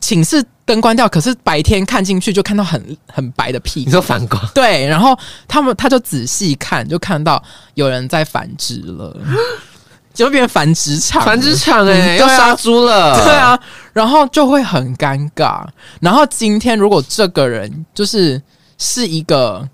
[0.00, 3.86] 寝室灯关掉，可是白天看进去就看到很很白的屁股。
[3.86, 4.40] 你说反光？
[4.54, 7.42] 对，然后他们他就仔细看，就看到
[7.74, 9.16] 有人在繁殖了，
[10.14, 13.24] 就变成繁殖场，繁殖场哎、要杀猪了。
[13.24, 13.58] 对，啊，
[13.92, 15.66] 然后就会很尴尬。
[16.00, 18.40] 然后今天如果这个人就是
[18.76, 19.66] 是一个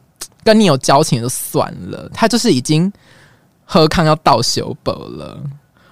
[0.42, 2.90] 跟你有交情就算了，他就是已经
[3.64, 5.42] 喝康要倒修本了。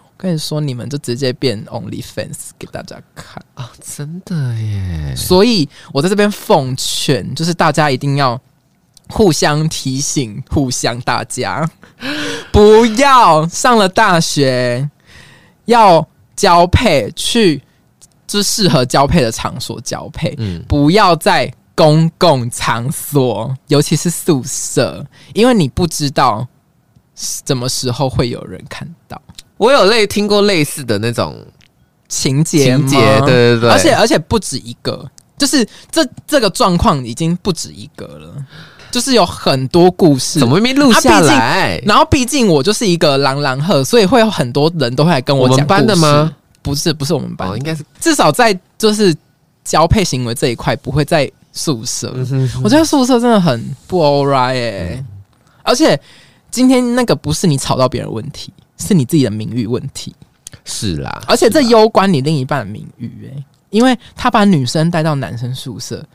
[0.05, 3.43] 我跟你说，你们就直接变 OnlyFans 给大家看。
[3.55, 5.15] 啊、真的耶！
[5.17, 8.41] 所以我在这边奉劝，就是大家一定要
[9.09, 11.69] 互相提醒，互相大家
[12.53, 14.89] 不要上了大学
[15.65, 16.07] 要
[16.37, 17.61] 交配去，
[18.29, 25.05] 就是适合交配的场所交配，嗯，不要在公共场所，尤其是宿舍，
[25.35, 26.47] 因为你不知道
[27.15, 29.21] 什么时候会有人看到？
[29.57, 31.37] 我有类听过类似的那种
[32.09, 35.09] 情节情节，对对对，而且而且不止一个，
[35.39, 38.35] 就是这这个状况已经不止一个了，
[38.91, 40.41] 就是有很多故事。
[40.41, 41.81] 怎么没录下来？
[41.87, 46.35] 然后毕竟我就是一个狼狼鹤，所以会有很多人都会来跟讲我们班的吗？
[46.61, 47.49] 不是，不是我们班。
[47.49, 49.15] 哦，，应该是，至少在就是
[49.65, 52.13] 交配行为这一块不会在宿舍。
[52.17, 55.05] 嗯哼我觉得宿舍真的很不 alright 哎、
[55.63, 55.99] 而且
[56.53, 60.15] 今天那个不是你吵到别人问题，是你自己的名誉问题。
[60.65, 66.07] 是啦，而且这攸关你另一半的名誉哎、因为他把女生带到男生宿舍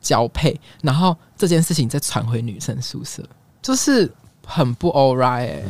[0.00, 3.26] 交配，然后这件事情再传回女生宿舍，
[3.62, 4.08] 就是
[4.46, 5.62] 很不 alright 哎、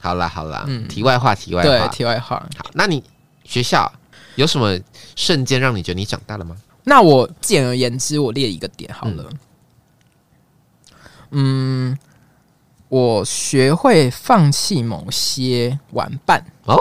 [0.00, 3.02] 好啦好啦，嗯题外话题外对，话，题外话，好，那你
[3.44, 3.92] 学校
[4.36, 4.78] 有什么
[5.16, 6.56] 瞬间让你觉得你长大了吗？
[6.84, 9.28] 那我简而言之，我列一个点好了。
[11.32, 11.96] 嗯，
[12.90, 16.76] 我学会放弃某些玩伴，哦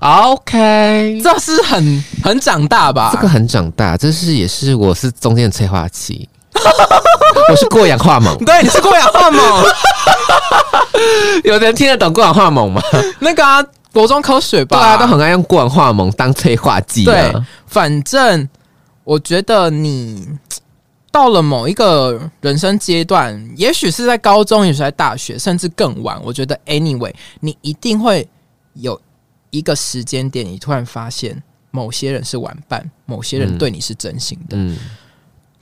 [0.00, 3.10] ，OK，这是很很长大吧？
[3.12, 6.26] 这个很长大，这是也是我是中间的催化剂，
[7.50, 8.34] 我是过氧化锰。
[8.46, 9.38] 对，你是过氧化锰
[11.44, 12.80] 有人听得懂过氧化锰吗？
[13.20, 14.78] 那个啊，国中科学吧？
[14.78, 17.12] 对啊，都很爱用过氧化锰当催化剂、啊。
[17.12, 17.34] 对，
[17.66, 18.48] 反正
[19.04, 20.26] 我觉得你
[21.12, 26.18] 到了某一个人生阶段，也许是在高中，也许在大学，甚至更晚。
[26.24, 28.26] 我觉得，anyway，你一定会
[28.72, 28.98] 有
[29.50, 31.40] 一个时间点，你突然发现
[31.70, 33.58] 某些人是玩伴，某些人嗯。
[33.58, 34.56] 对你是真心的。
[34.56, 34.78] 嗯。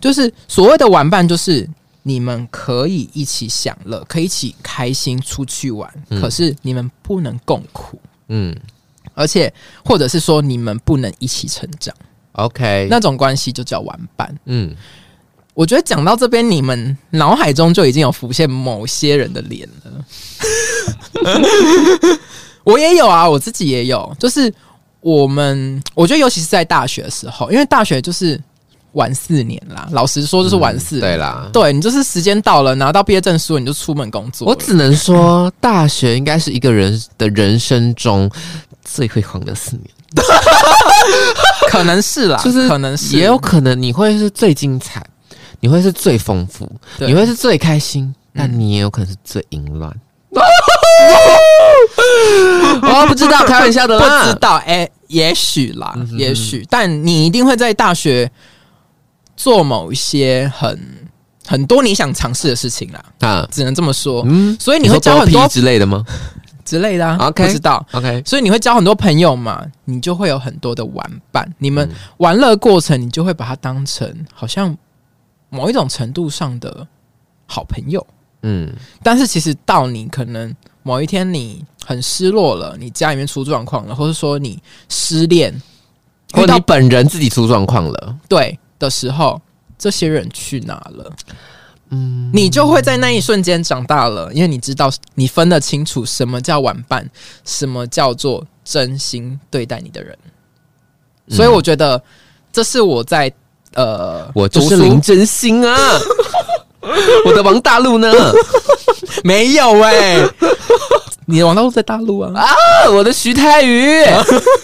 [0.00, 1.68] 就是所谓的玩伴，就是
[2.04, 6.22] 你们可以一起享乐，可以一起开心出去玩，嗯。
[6.22, 8.56] 可是你们不能共苦，嗯。
[9.14, 9.52] 而且
[9.84, 11.94] 或者是说你们不能一起成长
[12.32, 14.38] ，，OK，那种关系就叫玩伴。
[14.44, 14.74] 嗯
[15.54, 20.04] 我觉得讲到这边，你们脑海中就已经有浮现某些人的脸了。
[22.64, 24.52] 我也有啊，我自己也有，就是
[25.00, 28.40] 我们，我觉得尤其是在大学的时候，因为大学就是
[28.92, 29.88] 玩四年啦。
[29.92, 31.00] 老实说，就是玩四年。
[31.00, 34.46] 对啦，对你就是时间到了，拿到毕业证书，你就出门工作。
[34.46, 38.30] 我只能说，大学应该是一个人的人生中
[38.84, 39.86] 最辉煌的四年，
[41.68, 45.04] 可能是啦，就是可能是也有可能你会是最精彩，
[45.60, 49.94] 你会是最丰富，你会是最开心，但你也有可能是最淫乱。
[52.82, 54.28] 我不知道，开玩笑的啦不。
[54.28, 58.30] 知道，哎、也许啦，嗯也许，但你一定会在大学
[59.36, 60.78] 做某一些很
[61.46, 64.22] 很多你想尝试的事情啦，啊，只能这么说。
[64.26, 66.04] 嗯，所以你会交很多之类的吗
[66.64, 67.84] 之类的啊 OK 不知道。
[67.92, 74.76] ？OK，所以你会交很多朋友嘛，你就会有很多的玩伴，你们嗯玩乐过程，你就会把它当成好像
[75.50, 76.86] 某一种程度上的
[77.46, 78.04] 好朋友。
[78.42, 78.72] 嗯
[79.02, 80.50] 但是其实到你可能
[80.82, 85.52] 某一天你很失落了，你家里面出状况了，或者说你失恋，
[86.32, 89.38] 或你本人自己出状况了，对的时候，
[89.76, 91.12] 这些人去哪了？
[91.90, 97.06] 嗯，你就会在那一瞬间长大了，因为你知道你分得清楚什么叫玩伴，
[97.44, 100.16] 什么叫做真心对待你的人。
[101.26, 102.02] 嗯所以我觉得
[102.50, 103.30] 这是我在
[103.74, 105.76] 呃，我就是林真心啊，
[107.26, 108.12] 我的王大陆呢？
[109.24, 110.18] 没有哎、
[111.26, 112.32] 你的王大陆在大陆啊。
[112.34, 112.46] 啊，
[112.90, 114.02] 我的徐太宇。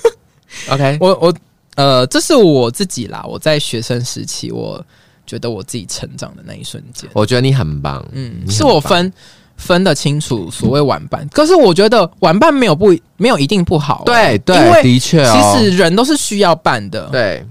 [0.71, 1.35] OK，我我
[1.77, 3.23] 呃，这是我自己啦。
[3.29, 4.83] 我在学生时期，我
[5.27, 9.13] 觉得我自己成长的那一瞬间，我觉得你很棒，嗯，是我分
[9.57, 11.29] 分得清楚所谓玩伴。
[11.33, 17.09] 可是我觉得玩伴没有不没有一定不好哦、对对，因为的确哦，其实人都是需要伴的。
[17.13, 17.45] 对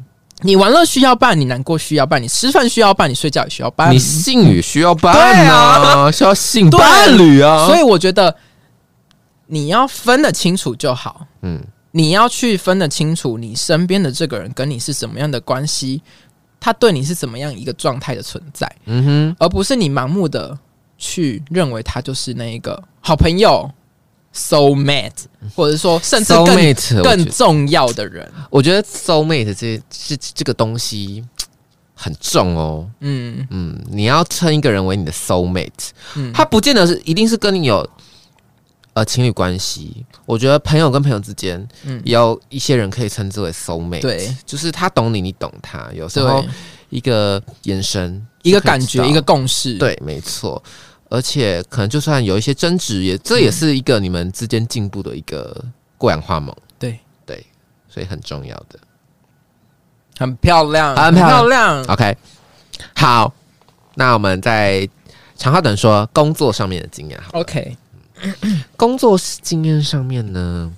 [0.46, 3.92] 你玩乐需要伴，你难过需要伴，你吃饭需要伴，你睡觉也需要伴。
[3.92, 8.36] 你性欲需要伴对啊，需要性伴侣啊，所以我觉得
[9.48, 11.28] 你要分得清楚就好。
[11.42, 11.62] 嗯。
[11.92, 16.02] 你要去分得清楚，你身边的这个人跟你是什么样的关系，
[16.60, 20.60] 他对你是怎么样一个状态的存在，嗯哼，而不是你盲目的
[20.98, 23.72] 去认为他就是那一个好朋友、
[24.36, 25.12] soul mate，
[25.56, 28.30] 或者说甚至更 mate 更重要的人。
[28.50, 31.24] 我觉得 soul mate 这这这个东西
[31.94, 32.86] 很重哦。
[33.00, 37.88] 嗯嗯，你要称一个人为你的 soul mate，嗯，他不见得是一定是跟你有
[38.94, 40.06] 呃情侣关系。
[40.26, 45.90] 我觉得朋友跟朋友之间，嗯有一些人可以称之为 soul mate，对就是他懂你，你懂他。
[45.94, 46.44] 有时候，
[46.90, 50.62] 一个眼神，一个感觉，一个共识。，对，没错。
[51.16, 55.64] 而且可能就算有一些争执，也这也是一个你们之间进步的一个
[55.98, 57.46] 过氧化锰，对对，
[57.88, 58.78] 所以很重要的。
[60.20, 61.86] 很漂亮，很漂亮亮。
[61.86, 62.18] OK，
[62.96, 63.34] 好，
[63.96, 64.88] 那我们在
[65.38, 67.18] 长话短说工作上面的经验。
[67.22, 67.78] 好，OK，
[68.76, 70.70] 工作经验上面呢，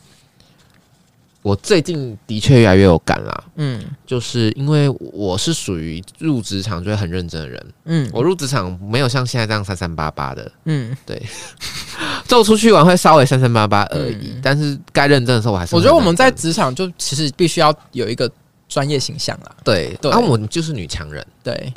[1.48, 3.82] 我最近的确越来越有感啦，嗯。
[4.06, 8.10] 就是因为我是属于入职场就会很认真的人，嗯。
[8.12, 11.22] 我入职场没有像现在这样三三八八的，嗯，对，
[12.28, 14.42] 就出去玩会稍微三三八八而已，嗯。
[14.44, 18.30] 但是该认真的时候我还是我觉得我们在职场就其实必须要有一个
[18.68, 19.56] 专业形象啦。
[19.64, 20.12] 对，对。
[20.12, 21.72] 然后我就是女强人，对，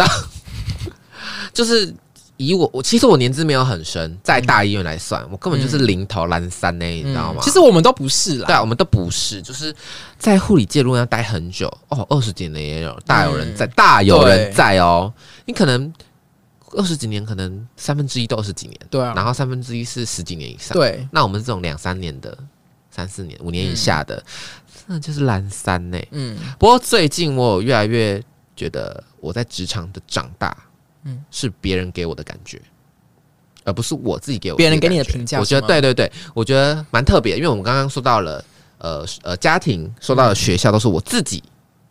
[1.54, 1.94] 就是
[2.40, 7.42] 以我我其实我年资没有很深，在大医院来算，我根本就是零头蓝三呢、你知道吗？
[7.42, 8.46] 嗯其实我们都不是啦。
[8.46, 9.74] 对啊，我们都不是，就是
[10.18, 15.12] 在护理界如果要待很久哦，二十几年也有，大有人在，大有人在哦。
[15.44, 15.92] 你可能
[16.70, 22.34] 二十几年，可能三分之一都二十几年，对啊，然后三分之一是十几年以上。，对，那我们这种两三年的、
[22.90, 24.22] 三四年、五年以下的，
[24.88, 25.98] 真的就是蓝三呢。
[26.12, 28.22] 嗯不过最近我有越来越
[28.56, 30.56] 觉得我在职场的长大，
[31.04, 31.14] 嗯。
[31.14, 32.60] 嗯，是别人给我的感觉，
[33.64, 38.44] 而不是我自己给我别人给你的评价我觉得对对对，我觉得蛮特别，因为我们刚刚说到了，
[38.78, 41.42] 呃呃，家庭说到了学校，都是我自己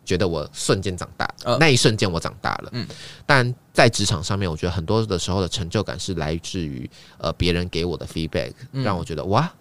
[0.04, 2.70] 觉得我瞬间长大，呃那一瞬间我长大了。
[2.72, 2.86] 嗯。
[2.88, 2.96] 嗯，
[3.26, 6.88] 但在职场上面，我觉得很多的时候的成就感是来自于
[7.18, 8.82] 呃别人给我的 feedback，、嗯。
[8.84, 9.52] 让我觉得哇，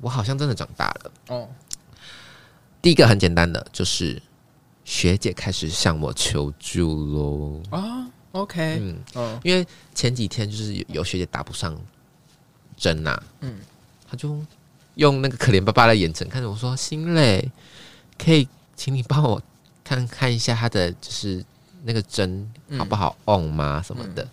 [0.00, 1.10] 我好像真的长大了。
[1.28, 1.48] 哦，
[2.80, 4.20] 第一个很简单的，就是
[4.84, 7.62] 学姐开始向我求助喽。
[7.70, 9.64] 啊，OK，嗯，哦因为
[9.94, 11.76] 前几天就是有有学姐打不上
[12.76, 13.60] 针呐、嗯嗯，
[14.10, 14.36] 她就
[14.96, 17.48] 用那个可怜巴巴的眼神看着我说：“心累，
[18.18, 19.40] 可以请你帮我
[19.84, 21.44] 看看一下她的就是
[21.84, 23.80] 那个针好不好 on 吗？
[23.86, 24.26] 什么的。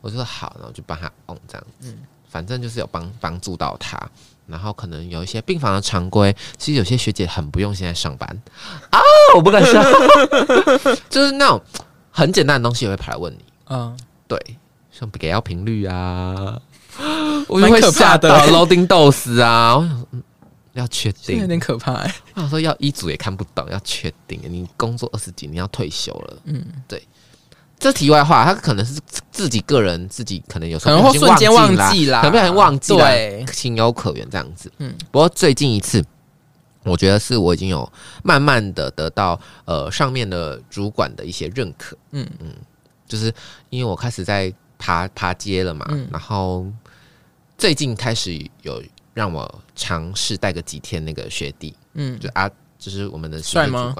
[0.00, 1.98] 我就说好，然后就帮她 on 这样子，嗯
[2.28, 4.00] 反正就是有帮帮助到她。
[4.46, 8.28] 然后可能有一些病房的常规，其实有些学姐很不用心在上班
[8.90, 8.98] 啊，
[9.36, 9.82] 我不敢上，
[11.08, 11.62] 就是那种
[12.12, 13.38] 很简单的东西也会跑来问你。
[13.70, 13.98] 嗯，
[14.28, 14.38] 对，
[14.92, 16.60] 像给药频率啊，
[17.48, 20.22] 我就会吓到 loading dose 啊，我想嗯
[20.74, 22.14] 要确定，有点可怕、欸。
[22.34, 27.02] 我想说要一组也看不懂，要确定，你工作二十几年要退休了，嗯，对。
[27.78, 29.00] 这题外话，他可能是
[29.32, 34.70] 自己个人自己可能有时可候可能会瞬间忘忘记啦，可能忘记了，对，情有可原这样子。
[34.78, 34.94] 嗯。
[35.10, 36.00] 不过最近一次，
[36.84, 37.90] 我觉得是我已经有
[38.22, 41.96] 慢慢的得到呃上面的主管的一些认可。
[42.10, 42.48] 嗯嗯
[43.06, 43.32] 就是
[43.70, 46.66] 因为我开始在爬爬街了嘛，嗯然后
[47.58, 48.82] 最近开始有
[49.14, 53.94] 让我尝试带个几天那个学弟，嗯，就啊，就是我们的帅吗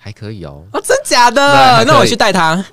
[0.00, 0.64] 还可以哦。
[0.72, 1.84] 哦，真假的？
[1.84, 2.64] 那我去带他，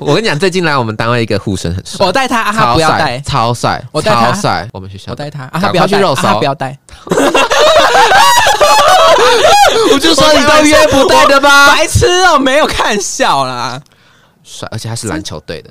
[0.00, 4.68] 我跟你讲，最近来我们单位一个护生很帅，我带他，啊他不要带，超帅，我带他超帅。
[4.72, 6.78] 我们学校我带他，啊他不要去肉搜啊他不要带，
[9.94, 11.68] 我就说你都约不对的吧？
[11.68, 13.80] 白痴哦，没有看笑啦，
[14.42, 15.70] 帅，而且他是篮球队的，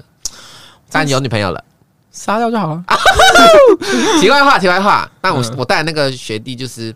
[0.91, 1.64] 但你有女朋友了。
[2.12, 2.84] 杀掉就好了。
[4.20, 6.93] 题外话，题外话，那我、嗯我带那个学弟就是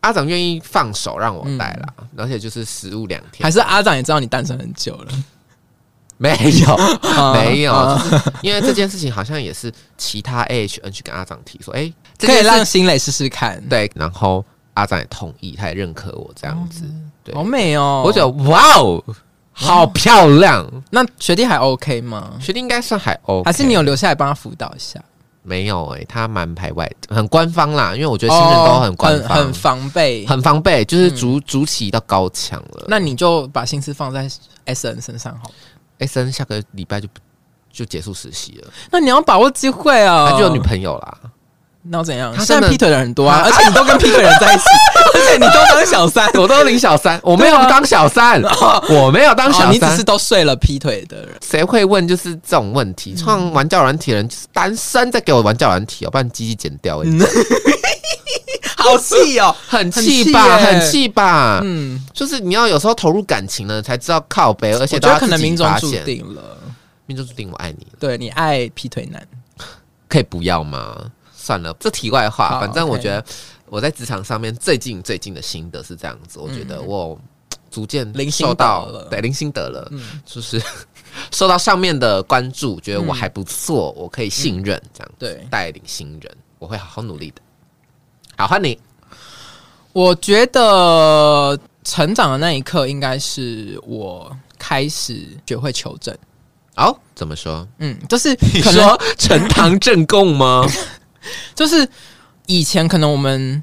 [0.00, 5.12] 阿长愿意放手让我带啦，嗯而且就是食物两天还，是阿长也知道你单身很久了，
[6.16, 6.30] 没
[6.66, 6.74] 有
[7.14, 13.62] 啊没有，啊就是因为这件事情好像也是其他 AHN 去跟阿长提说，哎、这可以让新磊试试看。
[13.68, 14.44] 对，然后
[14.74, 16.84] 阿展也同意，他也认可我这样子，
[17.22, 18.02] 对好美哦！
[18.04, 19.02] 我觉得哇哦，
[19.52, 22.32] 好漂亮，那学弟还 OK 吗？
[22.40, 25.00] 学弟应该算还 OK，还是你有留下来帮他辅导一下？
[25.44, 30.24] 没有哎、他蛮排外的，很官方啦，因为我觉得新人都很官方，哦很很防备。
[30.24, 32.84] 很防备，就是筑筑起到高墙了。
[32.86, 34.28] 那你就把心思放在
[34.66, 35.54] S N 身上好了。
[35.98, 37.08] S N 下个礼拜就
[37.72, 40.28] 就结束实习了，那你要把握机会哦。
[40.30, 41.18] 他就有女朋友啦。
[41.84, 42.32] 那要怎样？
[42.36, 44.64] 他现在劈腿的人很多啊，啊而且你都跟劈腿人在一起，
[45.14, 48.40] 而且你都当小三， 我都领小三，我没有当小三，
[48.88, 50.04] 我没有当哦小三你只是。
[50.04, 51.30] 都睡了劈腿的人。
[51.44, 53.14] 谁会问就是这种问题？
[53.16, 57.08] 创玩教软体的人就是单身，再给我玩教软体哦，不然鸡鸡剪掉、欸，
[58.76, 59.54] 好气哦！
[59.68, 61.60] 很气吧，很气吧。
[61.62, 66.42] 嗯，就是你要有时候投入感情了，才知道靠背，而且我觉得可能命中注，定了，
[67.06, 69.22] 命中注定我爱你了，对你爱劈腿男。
[70.08, 70.96] 可以不要吗？
[71.42, 73.24] 算了，这题外话，反正我觉得
[73.66, 77.18] 我在职场上面最近最近的心得是这样子，我觉得我
[77.68, 79.90] 逐渐零星受到了对零星得了，
[80.24, 80.62] 就是
[81.32, 87.42] 受到上面的关注，觉得我还不错，我可以信任这样对，带领新人，我会好好努力的。
[88.36, 88.78] 好，欢你。
[89.92, 96.16] 我觉得成长的那一刻，应该是我开始学会求证。
[96.76, 97.66] 哦，怎么说？
[97.78, 100.64] 嗯，就是你说呈堂证供吗？
[101.54, 101.88] 就是
[102.46, 103.62] 以前可能我们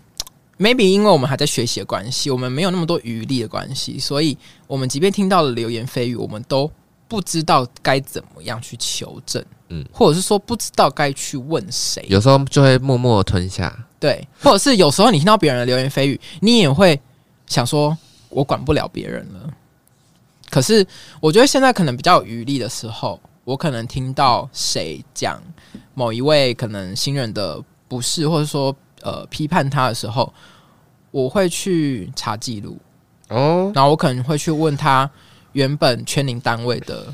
[0.57, 4.37] maybe 因为我们还在学习的关系，我们没有那么多余力的关系，所以
[4.67, 6.69] 我们即便听到了流言蜚语，我们都
[7.07, 13.85] 不知道该怎么样去求证，嗯嗯，或者是说不知道该去问谁，有时候就会默默吞下。
[13.99, 16.99] 对，或者是有时候你听到别人的流言蜚语，你也会
[17.47, 17.97] 想说，
[18.29, 19.49] 我管不了别人了。
[20.49, 20.85] 可是
[21.19, 25.41] 我觉得现在可能比较有余力的时候，我可能听到谁讲
[25.93, 30.31] 某一位可能新人的不是，或者说呃批判他的时候，
[31.11, 32.77] 我会去查记录，
[33.29, 35.09] 哦，然后我可能会去问他
[35.53, 37.13] 原本圈龄单位的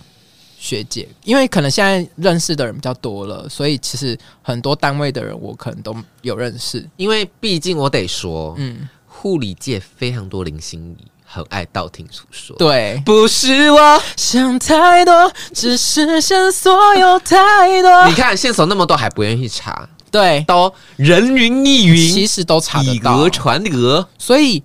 [0.57, 6.87] 学姐，因为可能现在认识的人比较多了，所以其实很多单位的人我可能都有认识。
[6.97, 12.55] 因为毕竟我得说，嗯，护理界非常多零星仪，很爱道听途说。
[12.55, 14.01] 对，不是我。
[14.15, 18.13] 想太多，只是线索有太多 你。
[18.13, 23.29] 看线索那么多，还不愿意查，对，都人云亦云，其实都查得到以讹。
[23.29, 24.07] 传讹。
[24.17, 24.63] 所以，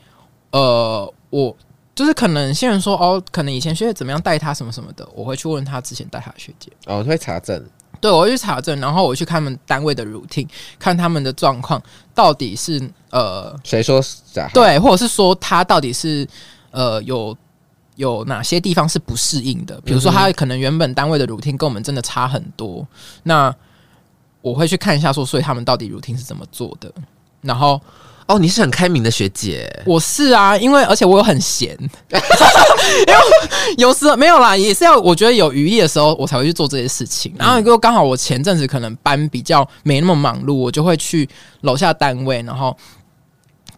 [0.52, 1.56] 呃，我
[1.94, 6.70] 就是可能现在说哦，可能以前学姐怎么样带他什么什么的，我会去问他之前带他的学姐。
[6.86, 7.62] 哦，会查证。
[8.00, 10.48] 对，我会去查证，然后我去看他们单位的 routine，
[10.78, 11.82] 看他们的状况
[12.14, 14.02] 到底是呃谁说
[14.32, 16.26] 假？，对，或者是说他到底是
[16.70, 17.36] 呃有
[17.96, 22.86] 有哪些地方是不适应的，比如说他可能原本单位的 routine 跟我们真的差很多，
[23.24, 23.54] 那
[24.40, 26.90] 我会去看一下说，所以他们到底 routine 是怎么做的，
[27.42, 27.80] 然后
[28.26, 31.76] 哦，你是很开明的学姐，我是啊，因为而且我有很闲，
[32.10, 33.14] 因为
[33.76, 37.34] 有时候没有啦，也是要我觉得有余力的时候，我才会去做这些事情。
[37.36, 41.28] 然后又刚好我前阵子可能班比较没那么忙碌，我就会去
[41.62, 42.74] 楼下单位，然后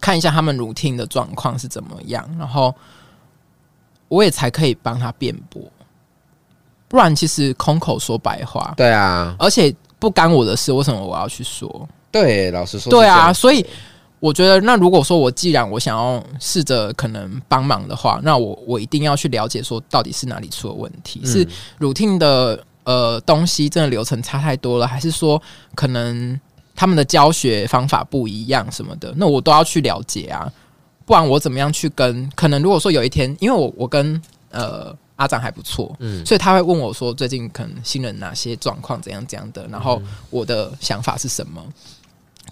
[0.03, 2.75] 看一下他们 routine 的状况是怎么样，然后
[4.09, 5.61] 我也才可以帮他辩驳。
[6.89, 11.87] 不然其实空口说白话，对啊，而且不干我的事，为什么我要去说？
[12.11, 13.65] 对，老实说，对啊，所以
[14.19, 21.47] 我觉得，那如果说我既然我想要试着可能帮忙的话，那我我一定要去了解说到底是哪里出了问题，是
[21.79, 25.41] routine 的呃东西真的流程差太多了，还是说
[25.75, 26.37] 可能
[26.75, 29.13] 他们的教学方法不一样什么的？
[29.17, 30.51] 那我都要去了解啊，
[31.05, 32.29] 不然我怎么样去跟？
[32.35, 34.95] 可能如果说有一天，因为我我跟呃。
[35.15, 40.01] 阿长还不错，嗯，所以他会问我说：“最近可能新人哪些状况怎样怎样的？”然后
[40.31, 41.63] 我的想法是什么，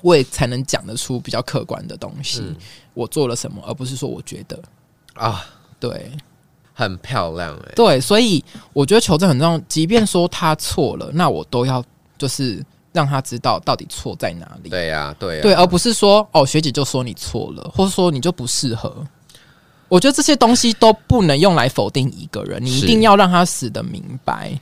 [0.04, 2.56] 我也才能讲得出比较客观的东西。
[2.94, 4.58] 我做了什么，而不是说我觉得
[5.16, 5.44] 啊，
[5.80, 6.12] 对，
[6.72, 8.42] 很漂亮哎，对，所以
[8.74, 9.60] 我觉得求证很重要。
[9.68, 11.84] 即便说他错了，那我都要
[12.16, 14.70] 就是让他知道到底错在哪里。
[14.70, 19.06] 对呀，对，对，而不是说哦，学姐就说你错了，或者说你就不适合。
[19.88, 24.58] 我觉得这些东西都不能用来否定一个人，你一定要让他死的明白。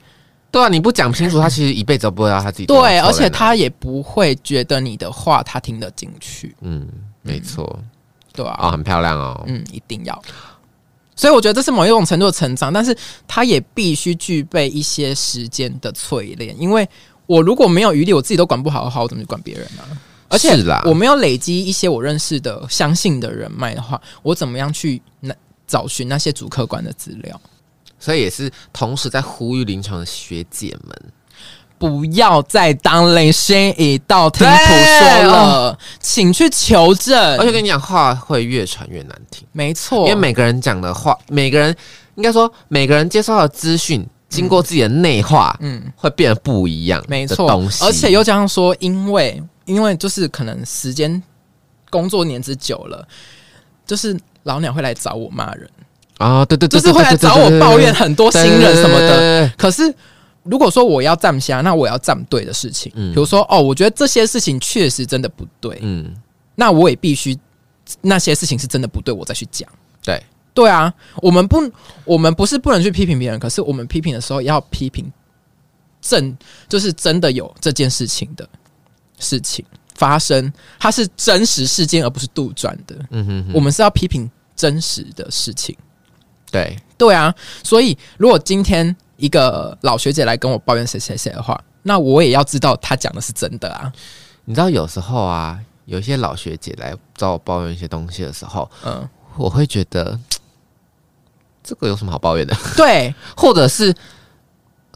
[0.52, 6.56] 对啊，你不讲清楚，他其实一辈子都不知道他自己对，而且他也不会觉得你的话他听得进去。
[6.62, 6.88] 嗯，
[7.22, 7.80] 没错，
[8.34, 10.20] 对啊，哦，很漂亮哦，嗯，一定要。
[11.16, 16.60] 所以我觉得这是某一种程度的成长，但是他也必须具备一些时间的淬炼。
[16.60, 16.90] 因为
[17.30, 19.84] 我如果没有余力，我自己都管不好的话，我怎么去管别人呢？
[20.30, 20.50] 而且
[20.86, 25.32] 我没有累积一些我认识的、相信的人脉的话，我怎么样去那
[25.68, 27.40] 找寻那些主客观的资料？
[28.00, 31.14] 所以也是同时在呼吁临床的学姐们，
[31.78, 37.38] 不要再当雷声一道听谱说了，请去求证。
[37.38, 41.76] 而且跟你讲话会越传越难听，没错，因为每个人讲的话，每个人
[42.16, 47.04] 应该说每个人接受的资讯，经过自己的内化，嗯，会变得不一样。
[47.10, 49.44] 没错，东西，而且又加上说，因为。
[49.66, 51.22] 因为就是可能时间
[51.92, 53.08] 工作年资久了，
[53.86, 55.70] 就是老鸟会来找我骂人。
[56.18, 59.48] 啊，对对，就是会来找我抱怨很多新人什么的。
[59.56, 59.94] 可是
[60.42, 66.16] 如果说我要站下，那我要站对的事情，比如说哦，我觉得这些事情确实真的不对，嗯，
[66.56, 67.38] 那我也必须
[68.02, 69.70] 那些事情是真的不对，我再去讲。
[70.04, 70.20] 对
[70.60, 71.58] 对啊，我们不，
[72.04, 75.06] 我们不是不能去批评别人，可是我们批评的时候要批评
[76.02, 76.38] 正，
[76.68, 78.48] 就是真的有这件事情的。
[79.22, 80.50] 事情发生，
[80.80, 82.96] 它是真实事件，而不是杜撰的。
[83.10, 85.76] 嗯哼，我们是要批评真实的事情。
[86.50, 87.36] 对，对啊。
[87.64, 93.92] 所以，如果今天一个老学姐来跟我抱怨谁谁谁的话，那我也要知道她讲的是真的啊。
[94.46, 99.06] 你知道，有时候啊，有一些老学姐来找我抱怨一些东西的时候，嗯，
[99.36, 100.18] 我会觉得
[101.70, 102.56] 这个有什么好抱怨的？
[102.76, 103.94] 对，或者是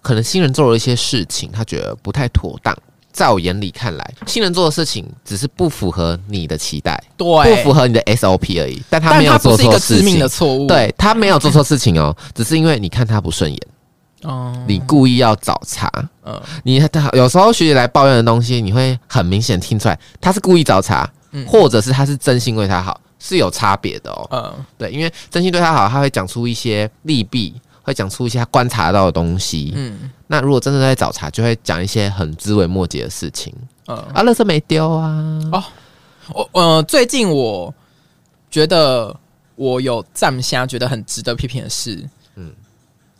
[0.01, 2.75] 可能新人做了一些事情，他觉得不太妥当。
[3.11, 8.81] 在我眼里看来，新人做的事情只是不符合你的期待，对，不符合你的 SOP 而已。
[8.89, 13.59] 但他没有做错事情的错误，对他没有做错事情哦， 只是因为你看他不顺眼
[14.23, 15.87] 哦，你故意要找茬。
[16.25, 21.07] 嗯，你他有时候学姐来抱怨的东西，你会很明显听出来他是故意找茬，
[21.45, 24.27] 或者是他是真心为他好，是有差别的哦。
[24.31, 27.53] 嗯，对，因为真心对他好，他会讲出一些利弊。
[27.85, 33.53] 会讲出一些他观察到的东西，嗯，那如果真的在找茬，就会讲一些很枝微末节的事情，
[33.87, 35.61] 嗯，啊，乐色没丢啊，哦，
[36.33, 37.75] 我呃，最近我
[38.49, 39.13] 觉得
[39.57, 42.09] 我有站下觉得很值得批评的事，嗯，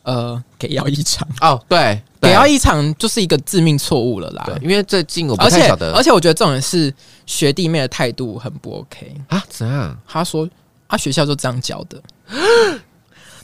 [0.04, 6.94] 呃，给药一场，哦，对，给药一场就是一个致命错误了啦，对，因为最近我不太晓得，而且我觉得这种人是
[7.26, 9.98] 学弟妹的态度很不 OK 啊，怎样？
[10.08, 10.48] 他说
[10.88, 12.02] 啊，学校就这样教的。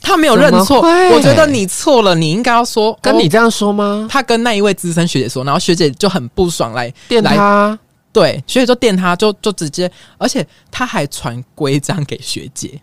[0.02, 4.08] 他没有认错，我觉得你错了，你应该要说跟你这样说吗？
[4.10, 7.78] 他跟那一位资深学姐说，然后学姐就很不爽来电他，
[8.10, 12.80] 对，学姐就电他，就就直接，而且他还传规章给学姐，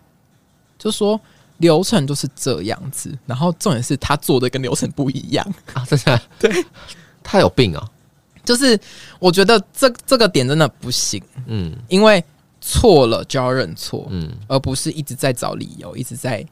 [0.77, 1.19] 就说
[1.57, 5.45] 流程就是这样子，然后重点是他做的跟流程不一样。
[5.73, 6.65] 啊，真的， 对，
[7.23, 7.89] 他有病啊，
[8.43, 8.79] 就是
[9.19, 12.23] 我觉得这这个点真的不行，嗯，因为
[12.61, 16.45] 错了就要认错，嗯，而不是一直在找理由，一直在。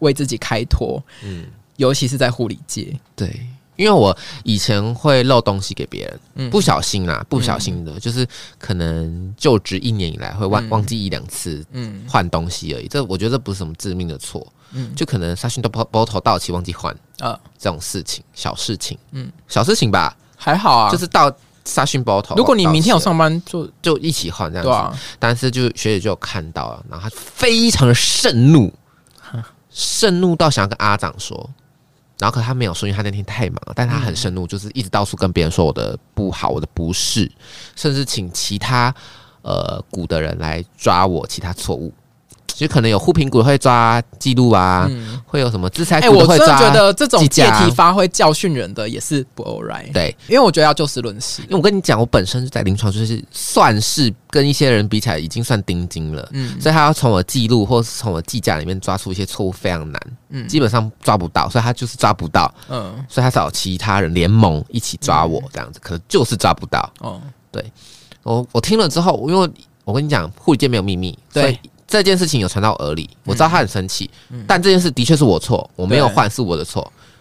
[0.00, 1.46] 为自己开脱，嗯，
[1.76, 3.46] 尤其是在护理界，对，
[3.76, 8.26] 因为我以前会漏东西给别人，嗯，不小心啦，不小心的，就是
[8.58, 22.34] 可能就职一年以来会忘忘记一两次，嗯，换东西而已，这我觉得这不是什么致命的错，嗯，就可能沙逊都包包头到期忘记换啊，这种事情小事情，嗯，小事情吧，还好啊，就是到杀讯包头。
[22.36, 24.70] 如果你明天有上班，就就一起换这样子。
[24.70, 28.72] 啊，但是就学姐就有看到了，然后她非常的盛怒，
[29.70, 31.50] 盛怒到想要跟阿长说，
[32.18, 37.30] 然后可他没有说，因为他那天太忙了，但他很盛怒，就是一直到处跟别人说我的不好，我的不是，
[37.74, 38.94] 甚至请其他
[39.42, 41.92] 呃股的人来抓我其他错误。
[42.46, 46.46] 就可能有互评股会抓记录啊，嗯，会有什么资产哎、股我真的。
[46.46, 51.42] 觉得这种借题发挥教训人的也是不 alright，对，因为我觉得要就事论事。
[51.42, 51.48] 因。
[51.48, 56.60] 为我跟你讲，我本身在临床就是算是跟一些人比起来已经算钉钉了，嗯。
[56.60, 60.46] 所以他要从我记录或是从我计价里面抓出一些错误非常难，嗯。
[60.46, 63.04] 基本上抓不到，所以他就是抓不到，嗯。
[63.08, 66.88] 所以他找其他人联盟一起抓我这样子，可能就是抓不到。
[67.00, 67.20] 哦，
[67.50, 67.64] 对。
[68.22, 69.50] 我我听了之后，因为
[69.84, 71.58] 我跟你讲，护理界没有秘密，对所以
[71.98, 74.44] 这件事情有传到耳里，我知道他很生气，嗯。
[74.46, 76.80] 但这件事的确是我错，我没有对换是我的错，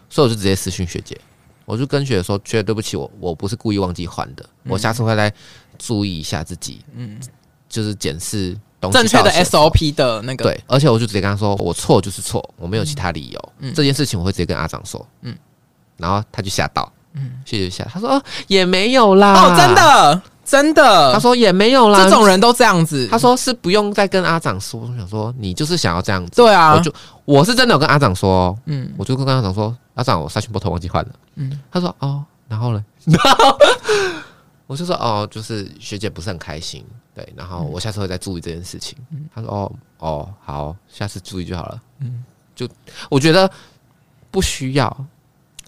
[0.09, 1.19] 所以我就直接私讯学姐，
[1.65, 5.31] 我就跟学姐说，学姐对不起，我我不是故意忘记换的，我下次会再
[5.77, 7.19] 注意一下自己，嗯，
[7.69, 13.53] 就是检视东正确的 SOP 的那个，对，而且我就直接跟他说，我错就是错，我没有其他理由。
[13.59, 13.73] 嗯。
[13.73, 15.05] 这件事情我会直接跟阿长说。
[15.21, 15.31] 嗯。
[15.31, 15.37] 嗯，
[15.97, 24.81] 然后他就吓到，嗯，谢谢吓，他说、哦、也没有啦，哦，真，的真的，他说也没有啦，这种人都这样子，他说是不用再跟阿长说。
[24.81, 26.93] 我想说你就是想要这样子，对啊，我就
[27.25, 31.11] 我是真的有跟阿长说哦，嗯我就跟阿长说，阿长我杀菌波头忘记换了。
[31.35, 32.83] 嗯他说哦，然后呢？
[33.05, 33.57] 然后
[34.67, 36.83] 我就说哦，就是学姐不是很开心，
[37.13, 38.97] 对，然后我下次会再注意这件事情。
[39.33, 41.81] 他说哦哦好，下次注意就好了。
[41.99, 42.23] 嗯
[42.55, 42.67] 就
[43.09, 43.49] 我觉得
[44.29, 45.05] 不需要，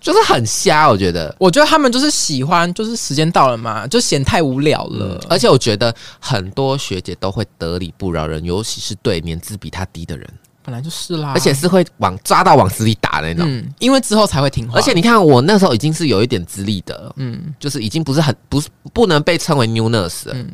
[0.06, 1.36] 就是很瞎，我觉得。
[1.40, 5.20] 我觉得他们就是喜欢，就是时间到了嘛，就嫌太无聊了。
[5.28, 10.30] 而且我觉得很多学姐都会得理不饶人，尤其是对年资比她低的人，
[10.62, 13.48] 本来就是啦，而且是会往抓到往死里打的那种。
[13.50, 20.36] 嗯，因为之后才会听话，而且你看，我那时候已经是有一点资历的了，嗯就是已经不是很不是不能被称为 new nurse 了。
[20.36, 20.52] 嗯，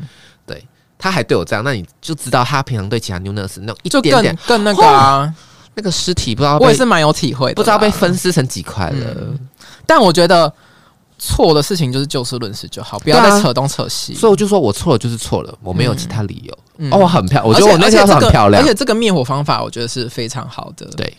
[0.97, 5.33] 他还对我这样，那你就知道他平常对其他 new nurse 那种一点点更更那个啊，
[5.76, 7.89] 那个尸体不知道我也是蛮有体会的，不知道被。
[7.91, 9.15] 分尸成几块了。
[9.17, 9.39] 嗯
[9.86, 10.51] 但我觉得
[11.19, 14.13] 错的事情就是就事论事就好，不要再扯东扯西。
[14.13, 16.57] 所以我就说我错了就是错了，我没有其他理由。
[16.78, 18.74] 嗯哦，我很漂亮，我觉得我那而且条很漂亮而且。
[18.74, 21.13] 这个灭火方法，我觉得是非常好的对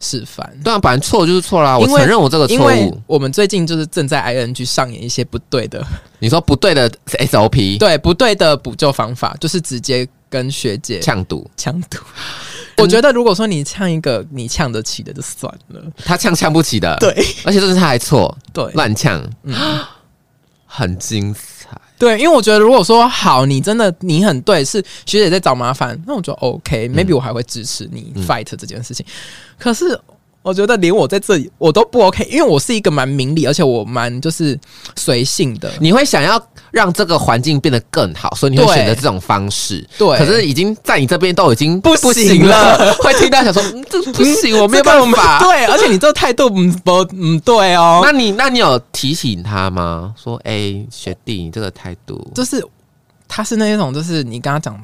[0.00, 0.50] 示范。
[0.62, 3.00] 对啊，反正错就是错啦，我承认我这个错误。
[3.06, 5.82] 我们最近就是正在 ING 上演一些不对的，
[6.18, 11.98] 你说不对的 SOP，对不对的补救方法，就是直接跟学姐呛赌，呛赌。
[12.78, 17.10] 我觉得如果说你呛一个你呛得起的就算了，他呛呛不起的，，对。
[17.44, 18.70] 而且这是他还错，对。
[18.72, 19.54] 乱呛，嗯。
[20.68, 21.80] 很精彩。
[21.98, 28.26] 对，因为我觉得如果说好，你真的你很对，是学姐在找麻烦，那我就 OK，maybe、我还会支持你嗯。
[28.26, 29.06] fight 这件事情。
[29.58, 29.98] 可是
[30.46, 34.56] 我觉得连我在这里我都不 OK，因为我是一个蛮明理，而且我蛮就是
[34.94, 35.72] 随性的。
[35.80, 36.40] 你会想要
[36.70, 39.84] 让这个环境变得更好，所以你会对选择这种方式。
[39.98, 45.40] 对，可是已经在你这边都已经不不行行了了，会听到想说，嗯，这不行，我没有这个办法。
[45.40, 50.14] 对，而且你这个态度嗯不嗯对哦，那你那你有提醒他吗？
[50.16, 52.64] 说，哎、学弟，你这个态度，就是
[53.26, 54.80] 他是那一种，就是你跟他讲，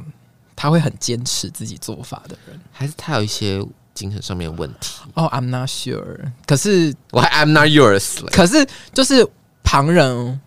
[0.57, 2.59] 他会很坚持自己做法的人。
[2.73, 3.65] 还是他有一些
[4.03, 5.00] 精神上面的问题？
[5.14, 6.18] 哦、i m not sure。
[6.44, 8.20] 可是我还 I'm not yours。
[8.32, 9.24] 可是就是
[9.62, 10.40] 旁人，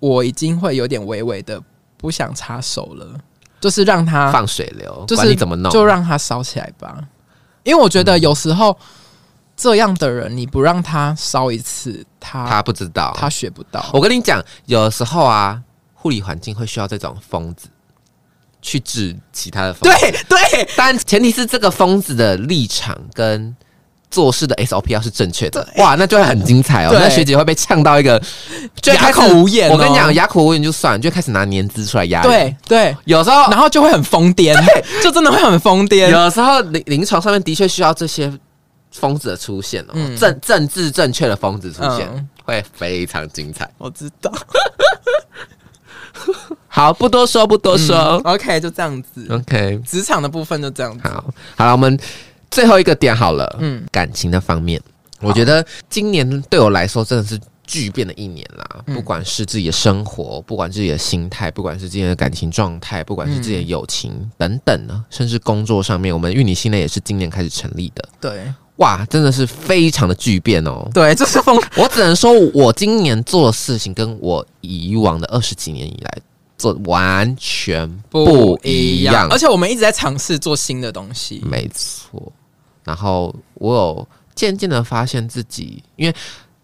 [0.00, 1.62] 我已经会有点微微的
[1.96, 3.06] 不想插手了，
[3.60, 6.98] 就是让他放水流，就是你怎么弄，就让他烧起来吧。
[7.62, 8.76] 因为我觉得有时候
[9.56, 13.14] 这样的人，你不让他烧一次，他他不知道。
[13.16, 13.88] 他学不到。
[13.92, 15.62] 我跟你讲，有时候啊，
[15.94, 17.68] 护理环境会需要这种疯子
[18.62, 19.98] 去治其他的疯子。
[19.98, 23.54] 对对但前提是这个疯子的立场跟
[24.08, 26.90] 做事的 SOP 要是正确的，哇，那就会很精彩哦。
[26.94, 28.22] 那学姐会被呛到一个
[28.94, 32.30] 哑口无言哦我跟你讲，哑口无言就算，就会开始拿年资出来压人。
[32.30, 34.54] 对对，有时候，然后就会很疯癫，
[35.02, 36.08] 就真的会很疯癫。
[36.08, 38.32] 有时候临临床上面的确需要这些
[38.92, 43.68] 疯子的出现哦，嗯政政治正确的疯子出现，嗯会非常精彩。
[43.76, 44.32] 我知道，
[46.68, 47.96] 好，不多说，不多说。
[47.96, 49.26] 嗯 OK，就这样子。
[49.30, 51.08] OK，职场的部分就这样子。
[51.08, 51.24] 好，
[51.56, 51.98] 好了，我们
[52.50, 54.80] 最后一个点好了，嗯感情的方面，
[55.20, 58.64] 我觉得今年对我来说真的是巨变的一年啦。
[58.86, 68.08] 嗯不管是自己的生活，不管自己的心态，不管是自己的感情状态，不管是自己的友情、等等呢，甚至工作上面，我们玉女心内也是今年开始成立的。
[68.20, 70.88] 对哇，真的是非常的巨变哦！
[70.92, 71.56] 对，就是风。
[71.76, 76.18] 我只能说，我今年做的事情跟我以往的二十几年以来
[76.58, 81.42] 做完全不一样，而且我们一直在尝试做新的东西。
[81.44, 82.32] 没错。
[82.84, 86.14] 然后我有渐渐的发现自己，因为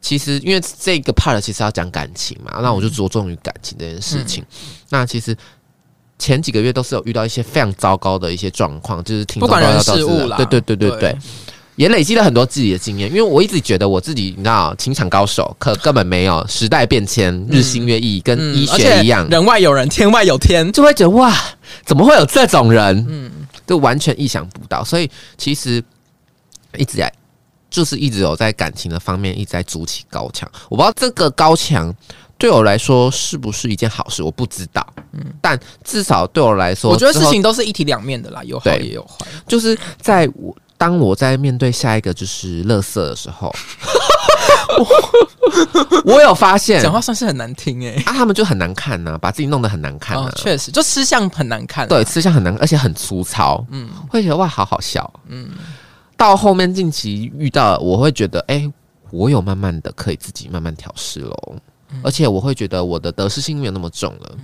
[0.00, 4.44] 其实因为这个 part 其实要讲感情嘛，那我就着重于感情这件事情。
[4.90, 5.36] 那其实
[6.18, 11.18] 前几个月都是有遇到一些非常糟糕的一些状况，就是听不管人众都要到事物啦对对对对对对，
[11.82, 13.08] 也累积了很多自己的经验。
[13.10, 16.46] 因为我一直觉得我自己，你知道，情场高手，可根本没有。
[16.46, 20.70] 时代变迁，日新月异，跟医学一样，人外有人，天外有天。
[20.70, 21.36] 就会觉得哇，
[21.84, 23.04] 怎么会有这种人？
[23.08, 23.30] 嗯，
[23.66, 24.84] 就完全意想不到。
[24.84, 25.82] 所以其实
[26.76, 27.12] 一直在，
[27.68, 30.48] 就是一直有在感情的方面一直在筑起高墙。
[30.68, 31.92] 我不知道这个高墙
[32.38, 34.86] 对我来说是不是一件好事，我不知道。
[35.12, 39.26] 嗯，但至少对我来说，我觉得事情都是一体两面的啦，有好也有坏。
[39.46, 43.54] 就是在我当我在面对下一个就是乐色的时候，
[46.04, 46.82] 我有发现。
[46.82, 51.86] 讲话算是很难听哎、啊，他们就很难看呐、把自己弄得很难看哦啊，，确实，就吃相很难看、啊。
[51.86, 55.50] 对，吃相很难，而且很粗糙，嗯，会觉得哇，好好笑，嗯。
[56.16, 58.68] 到后面近期遇到，我会觉得，哎、
[59.12, 61.54] 我有慢慢的可以自己慢慢调试喽，
[62.02, 64.34] 而且我会觉得我的得失心没有那么重了，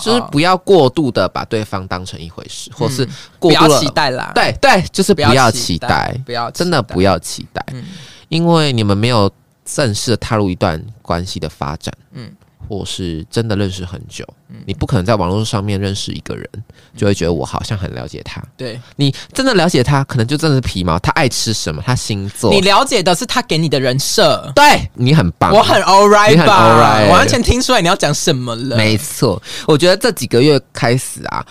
[0.00, 3.06] 就是哦不要过度的把对方当成一回事，或是
[3.38, 7.10] 过度的期待啦，，对对，就是不要期期待，不要真的不要。
[7.10, 7.84] 要期待，嗯。
[8.28, 9.28] 因为你们没有
[9.64, 12.36] 正式的踏入一段关系的发展，嗯嗯，
[12.70, 14.24] 或是真的认识很久，
[14.64, 16.48] 你不可能在网络上面认识一个人，
[16.96, 18.40] 就会觉得我好像很了解他。
[18.56, 18.80] 对。
[18.94, 28.76] 你真的了解他，可能就真的是皮毛，他爱吃什么，他星座，你了解的是他给你的人设，对你很棒，我很 all right 很吧？all right 我完全听出来你要讲什么了。
[28.76, 31.44] 没错，我觉得这几个月开始啊，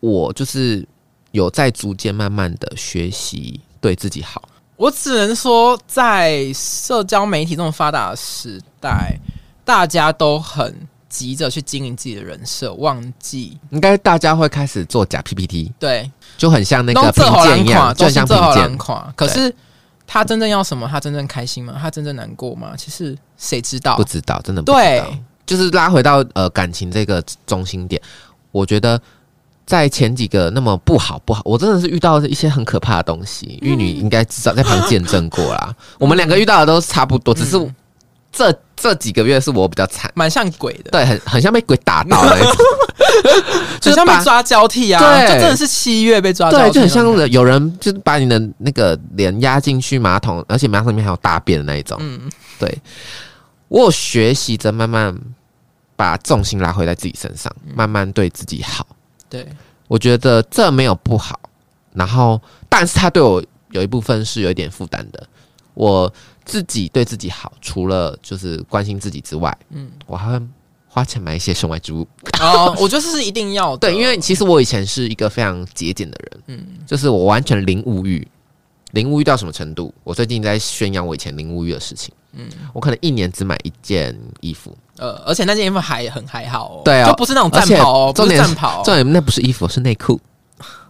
[0.00, 0.84] 我就是
[1.30, 4.42] 有在逐渐慢慢的学习对自己好。
[4.76, 9.16] 我只能说，在社交媒体这么发达的时代，
[9.66, 10.72] 大家都很
[11.08, 16.08] 急着去经营自己的人设，忘记应该大家会开始做假 PPT，对
[16.38, 18.70] 就很像那个弄这好评鉴一样，就很像都是这好评鉴。
[18.70, 19.12] 难垮。
[19.16, 19.52] 可是
[20.06, 20.86] 他真正要什么？
[20.86, 21.76] 他真正开心吗？
[21.80, 22.74] 他真正难过吗？
[22.78, 24.04] 其实谁知道不？
[24.04, 25.06] 知道，真的不知对道。
[25.44, 28.00] 就是拉回到呃感情这个中心点，
[28.52, 29.00] 我觉得
[29.64, 35.74] 在前几个那么不好不好，我真的是遇到一些很可怕的东西，玉女应该至少在旁见证过啦。
[35.98, 37.56] 我们两个遇到的都差不多，只是
[38.36, 42.54] 这这几个月是我比较惨，蛮像鬼的，对，很很像被鬼打到的那种，
[43.80, 45.28] 就像被抓交替啊，对。
[45.28, 51.96] 就真的是七月被抓交对，就很像有人就是把你的那个脸压进去马桶，而且马桶里面还有大便的那一种。
[51.98, 52.20] 嗯，
[52.58, 52.78] 对，
[53.68, 55.16] 我有学习着慢慢
[55.96, 57.72] 把重心拉回在自己身上，嗯。
[57.74, 58.86] 慢慢对自己好。
[59.30, 59.48] 对，
[59.88, 61.40] 我觉得这没有不好，
[61.94, 65.26] 然后但是他对我有一部分是有一点负担的。
[65.76, 66.10] 我
[66.44, 70.46] 自己对自己好，除了就是关心自己之外，嗯，我还会
[70.88, 72.06] 花钱买一些身外之物。
[72.40, 78.26] 哦， 我觉得这是一定要的，对，因为其实我以前是一个非常节俭的人，嗯，就是我完全零物欲，
[78.92, 79.92] 零物欲到什么程度？
[80.02, 90.18] 我最近在宣扬我以前零物欲的事情，嗯，我可能一年只买一件衣服，呃，而且那件衣服还很还好哦，对哦就不是那种战袍哦，不重点是是战袍，重点那不是衣服，是内裤。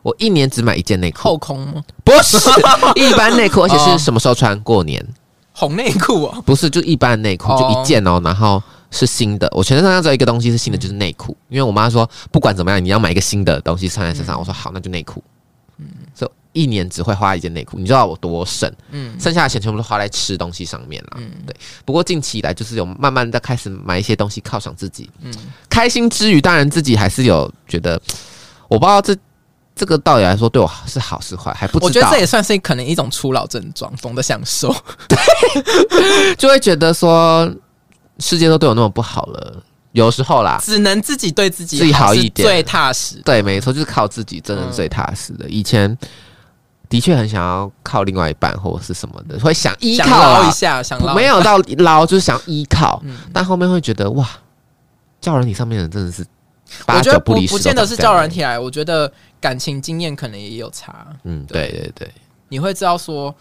[0.03, 1.83] 我一年只买一件内裤，后空吗？
[2.05, 2.37] 不是
[2.95, 4.59] 一般内裤，而且是什么时候穿？
[4.61, 5.05] 过年
[5.53, 9.49] 红内裤哦，不是就一般内裤，哦就一件哦，然后是新的。
[9.53, 11.37] 我全身上下只有一个东西是新的，就是内裤。
[11.49, 14.39] 因为我妈说，不管怎么样，你要买一个新的东西穿在身上。
[14.39, 15.25] 我说好，那就内裤。
[15.79, 18.71] 嗯，所以一年只会花一件内裤，你知道我多省？
[18.91, 21.11] 嗯，剩下的钱全部都花在吃东西上面了。
[21.17, 21.57] 嗯，对。
[21.85, 25.11] 不过近期以来，就是有慢慢的开始买一些东西犒赏自己。
[25.23, 25.33] 嗯，
[25.69, 28.01] 开心之余，当然自己还是有觉得，
[28.69, 29.17] 我不知道这。
[29.77, 31.87] 这个道理来说，对我是好是坏还不知道。
[31.87, 34.75] 我觉得这也算是可能一种初老症状，懂得享受。
[35.07, 35.17] 对
[36.37, 37.49] 就会觉得说，
[38.19, 39.63] 世界都对我那么不好了，
[39.93, 43.17] 有时候啦，只能自己对自己自己好一点最踏实。
[43.23, 45.47] 对，没错，就是靠自己，真的是最踏实的。
[45.49, 45.95] 以前
[46.89, 54.27] 的确很想要靠另外一半或者是什么的，会想依靠一下，想捞没有到捞，就是想依靠，嗯但后面会觉得哇，
[55.21, 56.31] 叫人你上面的人真的是八
[56.89, 59.11] 我觉得不九不见得是叫人，体来，我觉得
[59.41, 61.07] 感情经验可能也有差。
[61.25, 62.15] 嗯，对对对，
[62.49, 63.35] 你会知道说，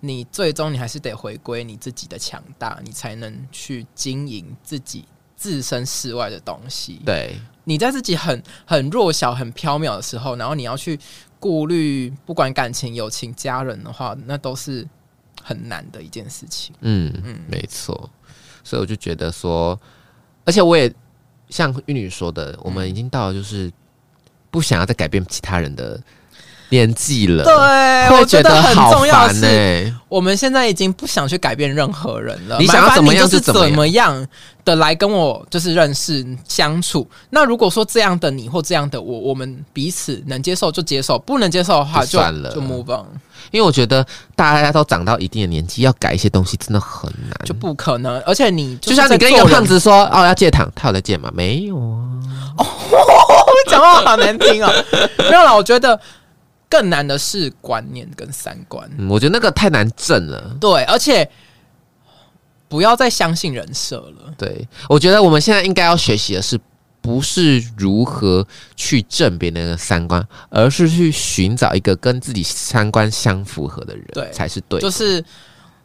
[0.00, 5.04] 你最终你还是得回归你自己的强大，你才能去经营自己
[5.36, 7.00] 置身事外的东西。
[7.04, 10.98] 对，你在自己很很弱小、很飘渺的时候，然后你要去
[11.38, 14.86] 顾虑不管感情、友情、家人的话，那都是
[15.42, 16.74] 很难的一件事情。
[16.80, 18.10] 嗯嗯，没错，
[18.64, 19.78] 所以我就觉得说，
[20.44, 20.92] 而且我也
[21.50, 23.70] 像玉女说的，我们已经到了就是
[24.50, 26.00] 不想要再改变其他人的
[26.70, 29.96] 年纪了，对，我觉得很重要的是，呢。
[30.08, 32.58] 我们现在已经不想去改变任何人了。
[32.58, 34.26] 你想要怎么样就是怎么样
[34.64, 37.08] 的来跟我就是认识相处。
[37.30, 43.06] 那如果说这样的你或这样的我，我们彼此能接受就接受，不能接受的话就就算了就 move on，
[43.52, 44.04] 因为我觉得
[44.34, 47.38] 大家都长到一定的年纪，要改一些东西真的很难。
[47.44, 48.20] 就不可能。
[48.22, 51.30] 而且你就像你跟一个胖子说哦要戒糖，他有在戒吗？
[51.32, 52.02] 没有啊。
[52.58, 52.66] 哦
[53.70, 54.72] 讲话好难听哦，
[55.18, 55.98] 没有啦，我觉得
[56.70, 58.88] 更难的是观念跟三观。
[58.96, 60.56] 嗯，我觉得那个太难正了。
[60.58, 61.28] 对，而且
[62.68, 64.32] 不要再相信人设了。
[64.38, 66.58] 对，我觉得我们现在应该要学习的是，
[67.00, 68.46] 不是如何
[68.76, 75.24] 去正别人的三观，而是去寻找一个跟自己三观相符合的人，对才是对，就是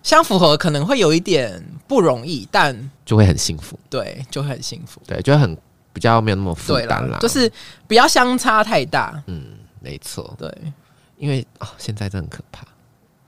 [0.03, 3.79] 相符合可能会有一点不容易，但就会很幸福。
[3.89, 5.01] 对就会很幸福。
[5.07, 5.57] 对，就会很
[5.91, 7.17] 比较没有那么负对担啦。
[7.19, 7.51] 就是
[7.87, 9.23] 不要相差太大。
[9.25, 9.45] 嗯，
[9.85, 10.51] 没错，对，
[11.17, 12.65] 因为啊、现在真的很可怕，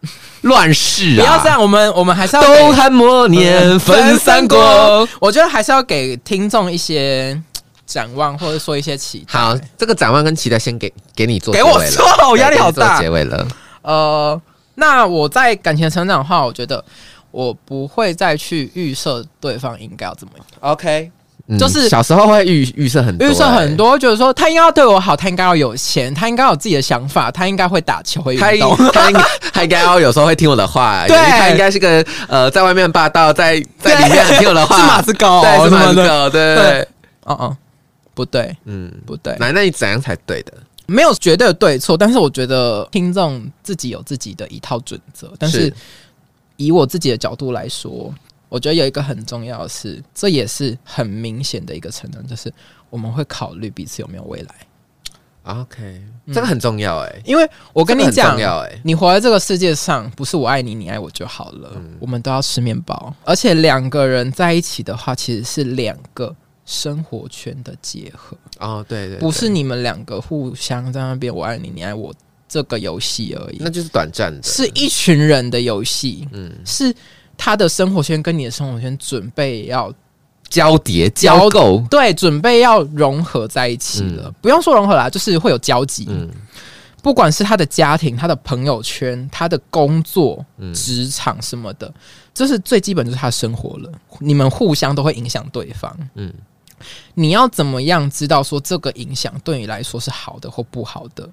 [0.41, 1.21] 乱世啊！
[1.21, 5.07] 不要这样，我们我们还是要东给汉末年分三国。。
[5.21, 7.39] 我觉得还是要给听众一些
[7.85, 9.39] 展望，或者说一些期待。
[9.39, 13.47] 好，这个展望跟期待先给给你做给我结尾了说我压力好大结尾了。
[13.83, 14.41] 呃，
[14.75, 16.83] 那我在感情成长的话，我觉得
[17.29, 21.11] 我不会再去预设对方应该要怎么样，OK，
[21.49, 23.75] 嗯就是小时候会预预设很多、预设很欸。
[23.75, 28.75] 多，就是说他应该要对我好，他应该要有钱，他应该要有自己的想法，他应该会打球，运动。
[28.91, 29.21] 他应 该
[29.53, 36.87] 他应该要有时候会听我的话，对他应该是个呃，在外面霸道，在在里面听我的话， 是马子狗对，是马子狗，对对对，
[37.23, 37.57] 哦哦，
[38.13, 40.51] 不对，嗯，不对，那那你怎样才对的？
[40.85, 45.31] 没有绝对的对错，但是我觉得听众自己有自己的一套准则。
[45.37, 45.73] 但是是
[46.55, 48.13] 以我自己的角度来说，
[48.49, 52.51] 我觉得有一个很重要的是，这也是很明显的一个成长，就是
[52.89, 54.55] 我们会考虑彼此有没有未来。
[55.43, 56.01] OK，
[56.33, 58.37] 这个很重要哎、因为我跟你讲
[58.83, 61.81] 你活在这个世界上，不是我爱你，你爱我就好了。
[61.99, 66.35] 我们都要吃面包，而且两个人在一起的话，其实是两个
[66.65, 72.13] 生活圈的结合，哦，对对不是你们两个互相在那边我爱你，你爱我
[72.49, 73.69] 这个游戏而已那。
[73.69, 76.93] 就是短暂的，是一群人的游戏，嗯是
[77.37, 79.93] 他的生活圈跟你的生活圈准备要
[80.49, 84.33] 交叠交交构，对，准备要融合在一起了。
[84.41, 86.07] 不用说融合啦，就是会有交集。
[86.09, 86.29] 嗯
[87.03, 91.93] 不管是他的家庭、他的朋友圈、他的工作、嗯职场什么的，
[92.33, 93.89] 这是最基本，就是他的生活了。
[94.19, 95.95] 你们互相都会影响对方。
[96.15, 96.33] 嗯
[97.13, 101.29] 你要怎么样知道说这个影响对你来说是好的或不好的？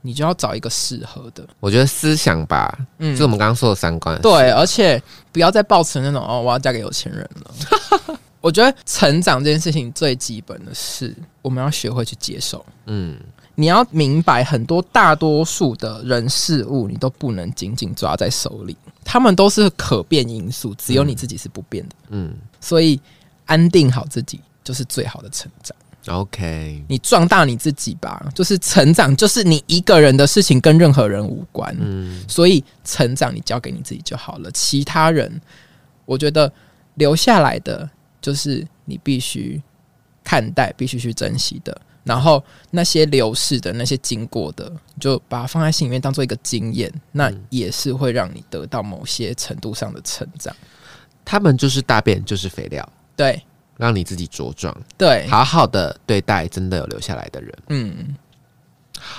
[0.00, 1.46] 你就要找一个适合的。
[1.60, 8.18] 我觉得思想吧，嗯就是我们刚刚说的三观，对，而且不要再抱持那种哦，我要嫁给有钱人了。
[8.40, 12.64] 我觉得成长这件事情最基本的是，我们要学会去接受。
[12.86, 13.18] 嗯，
[13.56, 21.96] 你要明白，很多大多数的人事物，你都不能紧紧抓在手里，他们都是可变因素，只有你自己是不变的。
[22.10, 23.00] 嗯所以，
[23.46, 25.76] 安定好自己就是最好的成长。
[26.08, 31.76] ，OK，你壮大你自己吧，就是成长，就是你一个人的事情，跟任何人无关。
[31.80, 35.40] 嗯所以成长你交给你自己就好了，其他人
[36.04, 36.52] 我觉得
[36.94, 37.88] 留下来的
[38.20, 39.62] 就是你必须
[40.24, 41.80] 看待、必须去珍惜的。
[42.04, 50.54] 然后那些流逝的、那些经过的，就把它放在心里面，当做一个经验，那也是会让你得到某些程度上的成长。
[51.22, 53.42] 他们就是大便就是肥料，对
[53.78, 57.54] 让你自己茁壮，对，好好的对待真的有留下来的人。
[57.68, 58.14] 嗯，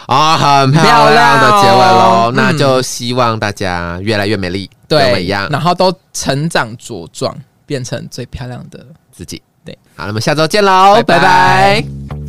[0.06, 5.48] 啊、很漂漂亮亮的结尾喽哦，那就希望大家越来越美丽，对，跟我一样。
[5.50, 7.36] 然后都成长茁壮，
[7.66, 8.86] 变成最漂亮的。
[9.12, 9.42] 自己。
[9.66, 11.20] 对，好，那么下周见喽，拜拜。
[11.20, 12.29] 拜拜